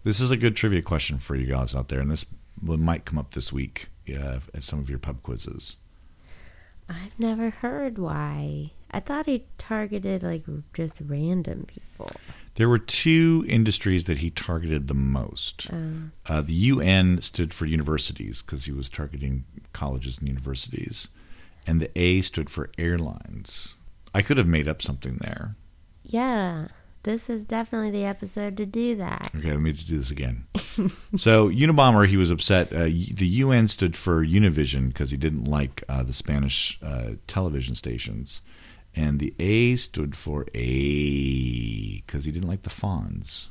This 0.03 0.21
is 0.21 0.31
a 0.31 0.38
good 0.38 0.55
trivia 0.55 0.81
question 0.81 1.17
for 1.17 1.36
you 1.36 1.45
guys 1.45 1.75
out 1.75 1.89
there, 1.89 1.99
and 1.99 2.10
this 2.10 2.25
will- 2.65 2.78
might 2.78 3.06
come 3.06 3.17
up 3.19 3.34
this 3.34 3.54
week 3.54 3.88
uh, 4.10 4.39
at 4.54 4.63
some 4.63 4.80
of 4.80 4.89
your 4.89 4.99
pub 4.99 5.21
quizzes. 5.23 5.78
I've 6.88 7.17
never 7.17 7.49
heard 7.49 7.97
why. 7.97 8.71
I 8.91 8.99
thought 8.99 9.25
he 9.25 9.45
targeted 9.58 10.21
like 10.21 10.43
just 10.73 11.01
random 11.04 11.65
people. 11.67 12.12
There 12.56 12.69
were 12.69 12.78
two 12.78 13.43
industries 13.49 14.04
that 14.06 14.19
he 14.19 14.30
targeted 14.30 14.88
the 14.88 14.93
most. 14.93 15.67
Um, 15.73 16.12
Uh, 16.28 16.41
the 16.41 16.54
UN 16.54 17.19
stood 17.21 17.54
for 17.54 17.65
universities 17.65 18.41
because 18.41 18.65
he 18.65 18.71
was 18.71 18.88
targeting 18.88 19.43
colleges 19.73 20.19
and 20.19 20.28
universities, 20.28 21.10
and 21.67 21.82
the 21.82 21.89
A 21.99 22.21
stood 22.21 22.49
for 22.49 22.69
airlines. 22.78 23.75
I 24.13 24.21
could 24.21 24.38
have 24.38 24.47
made 24.47 24.67
up 24.67 24.82
something 24.82 25.17
there. 25.21 25.56
yeah, 26.04 26.67
this 27.06 27.30
is 27.30 27.46
definitely 27.46 27.91
the 27.91 28.06
episode 28.06 28.58
to 28.58 28.65
do 28.65 28.96
that. 28.98 29.32
Okay, 29.38 29.52
let 29.52 29.62
me 29.62 29.72
just 29.72 29.88
do 29.88 29.98
this 29.98 30.12
again. 30.12 30.46
so 31.15 31.50
Unabomber, 31.50 32.08
he 32.08 32.18
was 32.18 32.32
upset. 32.32 32.74
Uh, 32.74 32.84
the 32.86 33.28
UN 33.28 33.68
stood 33.68 33.96
for 33.96 34.26
Univision 34.26 34.89
because 34.89 35.12
he 35.12 35.18
didn't 35.18 35.46
like 35.46 35.84
uh, 35.88 36.04
the 36.04 36.13
Spanish 36.13 36.78
uh, 36.84 37.12
television 37.28 37.76
stations, 37.76 38.41
and 38.96 39.20
the 39.20 39.34
A 39.39 39.76
stood 39.78 40.15
for 40.15 40.46
A 40.54 42.02
because 42.02 42.26
he 42.26 42.32
didn't 42.32 42.50
like 42.50 42.63
the 42.63 42.70
fawns. 42.70 43.48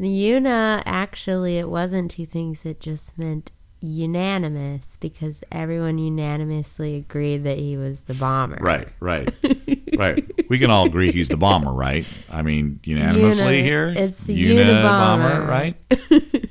The 0.00 0.30
Una, 0.32 0.82
actually, 0.86 1.58
it 1.58 1.68
wasn't 1.68 2.10
two 2.12 2.24
things. 2.24 2.64
It 2.64 2.80
just 2.80 3.18
meant 3.18 3.50
unanimous 3.82 4.96
because 4.98 5.42
everyone 5.52 5.98
unanimously 5.98 6.96
agreed 6.96 7.44
that 7.44 7.58
he 7.58 7.76
was 7.76 8.00
the 8.00 8.14
bomber. 8.14 8.56
right, 8.62 8.88
right, 9.00 9.28
right. 10.00 10.48
We 10.48 10.58
can 10.58 10.70
all 10.70 10.86
agree 10.86 11.12
he's 11.12 11.28
the 11.28 11.36
bomber, 11.36 11.72
right? 11.72 12.04
I 12.30 12.42
mean, 12.42 12.80
unanimously 12.84 13.56
Uni- 13.58 13.62
here, 13.62 13.92
it's 13.94 14.22
the 14.24 14.34
Unabomber, 14.56 15.46
right? 15.46 15.76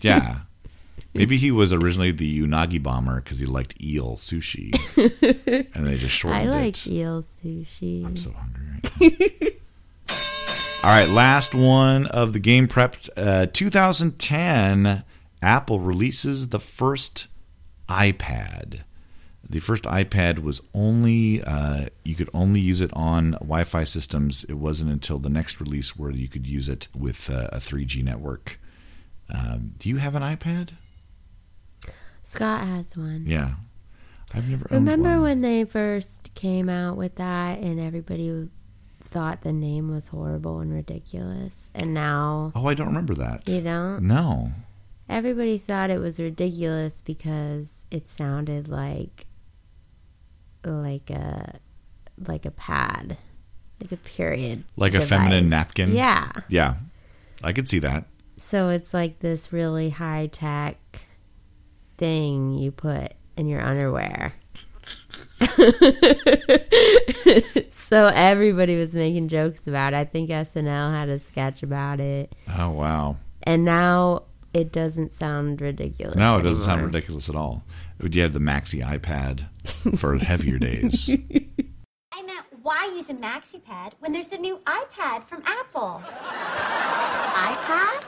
yeah. 0.02 0.40
Maybe 1.14 1.38
he 1.38 1.52
was 1.52 1.74
originally 1.74 2.12
the 2.12 2.42
Unagi 2.42 2.82
bomber 2.82 3.20
because 3.22 3.40
he 3.40 3.46
liked 3.46 3.82
eel 3.84 4.16
sushi, 4.16 4.72
and 5.76 5.88
they 5.88 5.98
just 5.98 6.24
I 6.24 6.46
like 6.46 6.86
it. 6.86 6.88
eel 6.88 7.26
sushi. 7.44 8.06
I'm 8.06 8.16
so 8.16 8.32
hungry 8.32 8.66
right 8.72 9.42
now. 9.42 9.46
All 10.84 10.90
right, 10.92 11.10
last 11.10 11.54
one 11.54 12.06
of 12.06 12.32
the 12.32 12.40
game 12.40 12.68
prep. 12.70 12.96
Uh, 13.18 13.48
2010, 13.52 15.04
Apple 15.42 15.80
releases 15.82 16.50
the 16.50 16.60
first 16.60 17.28
iPad. 17.90 18.82
The 19.50 19.60
first 19.60 19.86
iPad 19.86 20.40
was 20.40 20.62
only 20.76 21.44
uh, 21.44 21.88
you 22.04 22.14
could 22.16 22.30
only 22.36 22.60
use 22.60 22.82
it 22.82 22.92
on 22.94 23.32
Wi-Fi 23.34 23.84
systems. 23.84 24.44
It 24.44 24.54
wasn't 24.54 24.92
until 24.92 25.18
the 25.18 25.30
next 25.30 25.60
release 25.60 25.98
where 25.98 26.12
you 26.12 26.28
could 26.28 26.46
use 26.46 26.70
it 26.70 26.88
with 26.96 27.30
uh, 27.32 27.50
a 27.52 27.58
3G 27.58 28.04
network. 28.04 28.60
Um, 29.34 29.74
do 29.80 29.90
you 29.90 29.98
have 29.98 30.14
an 30.16 30.22
iPad? 30.22 30.72
Scott 32.24 32.66
has 32.68 32.96
one. 32.96 33.24
Yeah, 33.26 33.54
I've 34.34 34.48
never. 34.48 34.68
owned 34.72 34.86
Remember 34.88 35.20
when 35.22 35.42
they 35.42 35.66
first 35.66 36.30
came 36.36 36.70
out 36.70 36.96
with 36.98 37.16
that 37.16 37.60
and 37.60 37.80
everybody 37.80 38.50
thought 39.04 39.42
the 39.42 39.52
name 39.54 39.90
was 39.90 40.10
horrible 40.10 40.60
and 40.60 40.72
ridiculous? 40.72 41.72
And 41.74 41.94
now, 41.94 42.52
Oh, 42.56 42.68
I 42.68 42.76
don't 42.76 42.88
remember 42.88 43.16
that. 43.16 43.48
you 43.50 43.62
don't? 43.62 44.04
No. 44.04 44.52
Everybody 45.08 45.58
thought 45.58 45.90
it 45.90 46.00
was 46.00 46.20
ridiculous 46.20 47.02
because 47.04 47.68
it 47.90 48.08
sounded 48.08 48.68
like 48.68 49.26
like 50.72 51.10
a 51.10 51.60
like 52.28 52.46
a 52.46 52.52
pad, 52.52 53.18
like 53.82 53.92
a 53.92 53.98
period, 53.98 54.64
Like 54.76 54.94
a 54.94 55.02
feminine 55.02 55.50
napkin? 55.50 55.94
Yeah. 55.94 56.32
Yeah, 56.48 56.76
I 57.44 57.54
could 57.54 57.70
see 57.70 57.80
that. 57.80 58.06
So 58.38 58.70
it's 58.70 58.94
like 58.94 59.20
this 59.20 59.52
really 59.52 59.90
high 59.90 60.28
tech 60.32 60.78
thing 61.98 62.54
you 62.56 62.72
put 62.72 63.14
in 63.38 63.48
your 63.48 63.62
underwear. 63.62 64.34
so 67.72 68.08
everybody 68.14 68.78
was 68.78 68.94
making 68.94 69.28
jokes 69.30 69.68
about 69.68 69.94
it. 69.94 69.98
I 69.98 70.06
think 70.06 70.30
SNL 70.30 70.92
had 70.94 71.10
a 71.10 71.20
sketch 71.20 71.64
about 71.64 72.00
it. 72.00 72.34
Oh 72.58 72.70
wow. 72.70 73.18
And 73.44 73.66
now 73.66 74.24
it 74.54 74.72
doesn't 74.72 75.14
sound 75.14 75.62
ridiculous. 75.62 76.16
No, 76.16 76.38
it 76.38 76.44
doesn't 76.44 76.64
sound 76.64 76.80
anymore. 76.80 76.88
ridiculous 76.88 77.30
at 77.30 77.36
all. 77.36 77.64
Would 78.02 78.16
you 78.16 78.22
had 78.22 78.34
the 78.34 78.40
Maxi 78.40 78.84
iPad 78.86 79.46
for 79.98 80.18
heavier 80.20 80.58
days. 80.58 81.10
I 82.14 82.22
meant, 82.24 82.46
why 82.62 82.92
use 82.96 83.10
a 83.10 83.14
maxi 83.14 83.64
pad 83.64 83.96
when 84.00 84.12
there's 84.12 84.28
the 84.28 84.38
new 84.38 84.58
iPad 84.66 85.24
from 85.24 85.42
Apple? 85.46 86.02
iPad? 86.06 88.04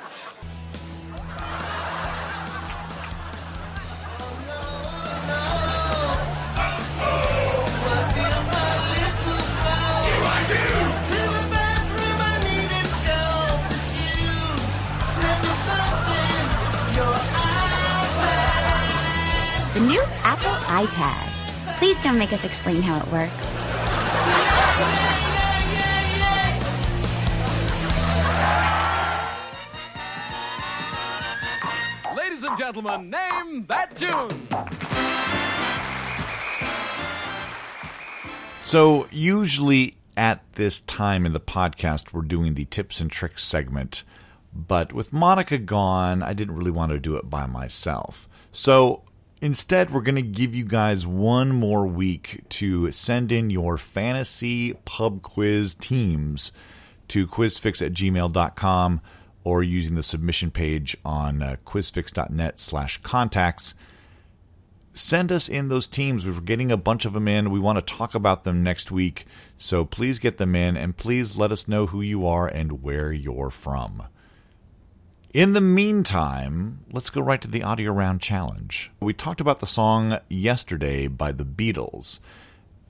Oh, 4.54 5.26
the 5.28 5.34
oh, 5.34 5.61
Apple 20.44 20.88
iPad. 20.88 21.78
Please 21.78 22.02
don't 22.02 22.18
make 22.18 22.34
us 22.34 22.46
explain 22.46 22.82
how 22.82 22.98
it 22.98 23.08
works. 23.12 23.56
Ladies 32.16 32.44
and 32.44 32.58
gentlemen, 32.58 33.10
name 33.10 33.66
that 33.68 33.96
tune. 33.96 34.48
So, 38.64 39.08
usually 39.12 39.96
at 40.16 40.44
this 40.54 40.82
time 40.82 41.26
in 41.26 41.34
the 41.34 41.40
podcast, 41.40 42.14
we're 42.14 42.22
doing 42.22 42.54
the 42.54 42.66
tips 42.66 43.02
and 43.02 43.12
tricks 43.12 43.44
segment. 43.44 44.04
But 44.54 44.94
with 44.94 45.12
Monika 45.12 45.66
gone, 45.66 46.22
I 46.22 46.34
didn't 46.34 46.56
really 46.56 46.72
want 46.72 46.92
to 46.92 47.00
do 47.00 47.16
it 47.16 47.30
by 47.30 47.46
myself. 47.46 48.28
So, 48.52 49.04
instead, 49.42 49.92
we're 49.92 50.02
going 50.02 50.16
to 50.16 50.22
give 50.22 50.56
you 50.56 50.64
guys 50.64 51.06
one 51.06 51.50
more 51.50 51.86
week 51.86 52.44
to 52.50 52.92
send 52.92 53.32
in 53.32 53.50
your 53.50 53.78
fantasy 53.78 54.74
pub 54.86 55.22
quiz 55.22 55.74
teams 55.74 56.52
to 57.10 57.28
quizfix 57.28 57.86
at 57.86 57.94
gmail.com 57.94 59.02
or 59.44 59.64
using 59.64 59.96
the 59.96 60.04
submission 60.04 60.52
page 60.52 60.96
on 61.04 61.42
uh, 61.42 61.56
quizfix.net 61.66 62.60
slash 62.60 63.00
contacts 63.00 63.76
send 64.94 65.32
us 65.32 65.48
in 65.48 65.68
those 65.68 65.88
teams. 65.88 66.26
We're 66.26 66.40
getting 66.42 66.72
a 66.72 66.78
bunch 66.78 67.06
of 67.06 67.14
them 67.14 67.28
in. 67.28 67.52
We 67.52 67.60
want 67.60 67.80
to 67.80 67.94
talk 67.94 68.16
about 68.16 68.44
them 68.44 68.64
next 68.64 68.92
week. 68.92 69.26
So 69.58 69.86
please 69.86 70.20
get 70.20 70.38
them 70.38 70.56
in 70.56 70.76
and 70.78 70.98
please 70.98 71.38
let 71.38 71.52
us 71.52 71.68
know 71.68 71.88
who 71.88 72.02
you 72.02 72.26
are 72.28 72.48
and 72.48 72.84
where 72.84 73.12
you're 73.12 73.50
from. 73.50 74.04
In 75.34 75.54
the 75.54 75.62
meantime, 75.62 76.84
let's 76.92 77.10
go 77.10 77.22
right 77.22 77.40
to 77.40 77.48
the 77.48 77.64
audio 77.64 77.94
round 77.94 78.20
challenge. 78.20 78.92
We 79.00 79.14
talked 79.14 79.40
about 79.40 79.60
the 79.60 79.66
song 79.66 80.20
Yesterday 80.28 81.08
by 81.08 81.32
the 81.32 81.46
Beatles, 81.46 82.20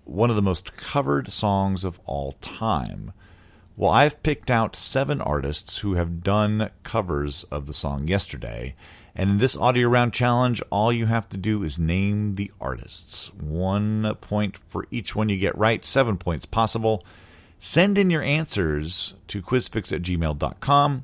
one 0.05 0.31
of 0.31 0.35
the 0.35 0.41
most 0.41 0.75
covered 0.75 1.31
songs 1.31 1.83
of 1.83 1.99
all 2.05 2.31
time. 2.31 3.13
Well, 3.77 3.91
I've 3.91 4.23
picked 4.23 4.49
out 4.49 4.75
seven 4.75 5.21
artists 5.21 5.79
who 5.79 5.93
have 5.93 6.23
done 6.23 6.71
covers 6.81 7.43
of 7.51 7.67
the 7.67 7.75
song 7.75 8.07
Yesterday. 8.07 8.73
And 9.13 9.29
in 9.29 9.37
this 9.37 9.55
audio 9.55 9.87
round 9.87 10.11
challenge, 10.11 10.63
all 10.71 10.91
you 10.91 11.05
have 11.05 11.29
to 11.29 11.37
do 11.37 11.61
is 11.61 11.77
name 11.77 12.33
the 12.33 12.51
artists. 12.59 13.31
One 13.35 14.15
point 14.19 14.57
for 14.57 14.87
each 14.89 15.15
one 15.15 15.29
you 15.29 15.37
get 15.37 15.55
right, 15.55 15.85
seven 15.85 16.17
points 16.17 16.47
possible. 16.47 17.05
Send 17.59 17.99
in 17.99 18.09
your 18.09 18.23
answers 18.23 19.13
to 19.27 19.43
quizfix 19.43 19.93
at 19.93 20.01
gmail.com 20.01 21.03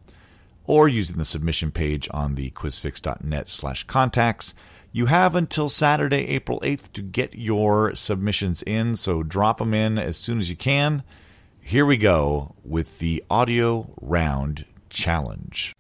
or 0.68 0.88
using 0.88 1.18
the 1.18 1.26
submission 1.26 1.72
page 1.72 2.08
on 2.12 2.36
the 2.36 2.52
quizfix.net 2.52 3.50
slash 3.50 3.86
contacts. 3.86 4.54
You 4.92 5.08
have 5.08 5.36
until 5.36 5.70
Saturday, 5.70 6.28
April 6.28 6.60
8th 6.60 6.92
to 6.94 7.02
get 7.02 7.34
your 7.34 7.96
submissions 7.96 8.62
in, 8.64 8.96
so 8.96 9.24
drop 9.24 9.58
them 9.58 9.74
in 9.74 9.98
as 9.98 10.18
soon 10.18 10.38
as 10.38 10.50
you 10.50 10.56
can. 10.56 11.04
Here 11.62 11.86
we 11.86 11.98
go 11.98 12.56
with 12.64 13.00
the 13.00 13.24
audio 13.30 13.94
round 14.02 14.66
challenge. 14.90 15.74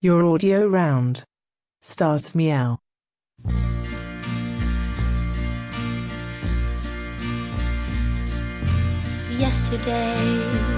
Your 0.00 0.24
audio 0.24 0.66
round 0.66 1.24
starts 1.82 2.34
meow. 2.34 2.78
Yesterday, 9.38 10.77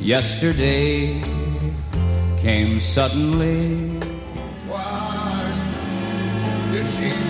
Yesterday 0.00 1.22
came 2.40 2.80
suddenly. 2.80 4.00
Why 4.66 5.52
did 6.72 6.86
she 6.86 7.29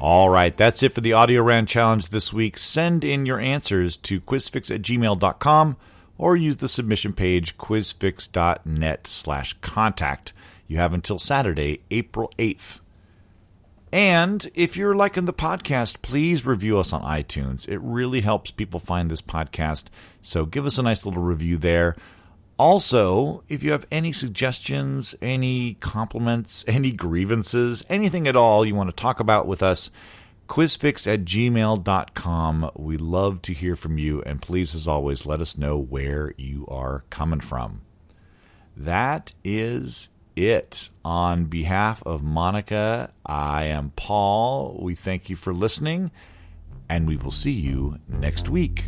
All 0.00 0.30
right, 0.30 0.56
that's 0.56 0.84
it 0.84 0.92
for 0.92 1.00
the 1.00 1.12
audio 1.12 1.42
round 1.42 1.66
challenge 1.66 2.10
this 2.10 2.32
week. 2.32 2.56
Send 2.56 3.02
in 3.02 3.26
your 3.26 3.40
answers 3.40 3.96
to 3.96 4.20
quizfix 4.20 4.72
at 4.72 4.82
gmail.com 4.82 5.76
or 6.16 6.36
use 6.36 6.58
the 6.58 6.68
submission 6.68 7.12
page 7.12 7.58
quizfix.net 7.58 9.06
slash 9.08 9.54
contact. 9.54 10.32
You 10.68 10.76
have 10.76 10.94
until 10.94 11.18
Saturday, 11.18 11.80
April 11.90 12.30
8th. 12.38 12.78
And 13.90 14.48
if 14.54 14.76
you're 14.76 14.94
liking 14.94 15.24
the 15.24 15.32
podcast, 15.32 16.00
please 16.00 16.46
review 16.46 16.78
us 16.78 16.92
on 16.92 17.02
iTunes. 17.02 17.66
It 17.66 17.78
really 17.78 18.20
helps 18.20 18.52
people 18.52 18.78
find 18.78 19.10
this 19.10 19.22
podcast. 19.22 19.86
So 20.22 20.44
give 20.44 20.64
us 20.64 20.78
a 20.78 20.82
nice 20.82 21.04
little 21.04 21.22
review 21.22 21.56
there. 21.56 21.96
Also, 22.58 23.44
if 23.48 23.62
you 23.62 23.70
have 23.70 23.86
any 23.90 24.12
suggestions, 24.12 25.14
any 25.22 25.74
compliments, 25.74 26.64
any 26.68 26.90
grievances, 26.90 27.84
anything 27.88 28.26
at 28.26 28.36
all 28.36 28.66
you 28.66 28.74
want 28.74 28.90
to 28.90 28.96
talk 28.96 29.20
about 29.20 29.46
with 29.46 29.62
us, 29.62 29.90
quizfix 30.48 31.12
at 31.12 31.24
gmail.com. 31.24 32.70
We 32.74 32.96
love 32.96 33.42
to 33.42 33.52
hear 33.52 33.76
from 33.76 33.98
you. 33.98 34.22
And 34.22 34.42
please, 34.42 34.74
as 34.74 34.88
always, 34.88 35.26
let 35.26 35.40
us 35.40 35.56
know 35.56 35.78
where 35.78 36.32
you 36.36 36.66
are 36.68 37.04
coming 37.10 37.40
from. 37.40 37.82
That 38.76 39.32
is 39.44 40.08
it. 40.34 40.90
On 41.04 41.44
behalf 41.46 42.02
of 42.04 42.22
Monika, 42.22 43.10
I 43.26 43.64
am 43.64 43.92
Paul. 43.96 44.78
We 44.80 44.94
thank 44.94 45.28
you 45.28 45.36
for 45.36 45.52
listening, 45.52 46.10
and 46.88 47.08
we 47.08 47.16
will 47.16 47.30
see 47.30 47.52
you 47.52 47.98
next 48.08 48.48
week. 48.48 48.84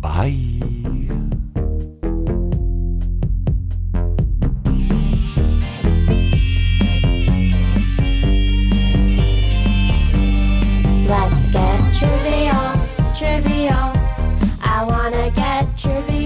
Bye. 0.00 0.60
Let's 11.08 11.48
get 11.48 11.94
trivial, 11.94 12.68
trivial. 13.16 13.92
I 14.60 14.84
wanna 14.86 15.30
get 15.30 15.64
trivial. 15.78 16.17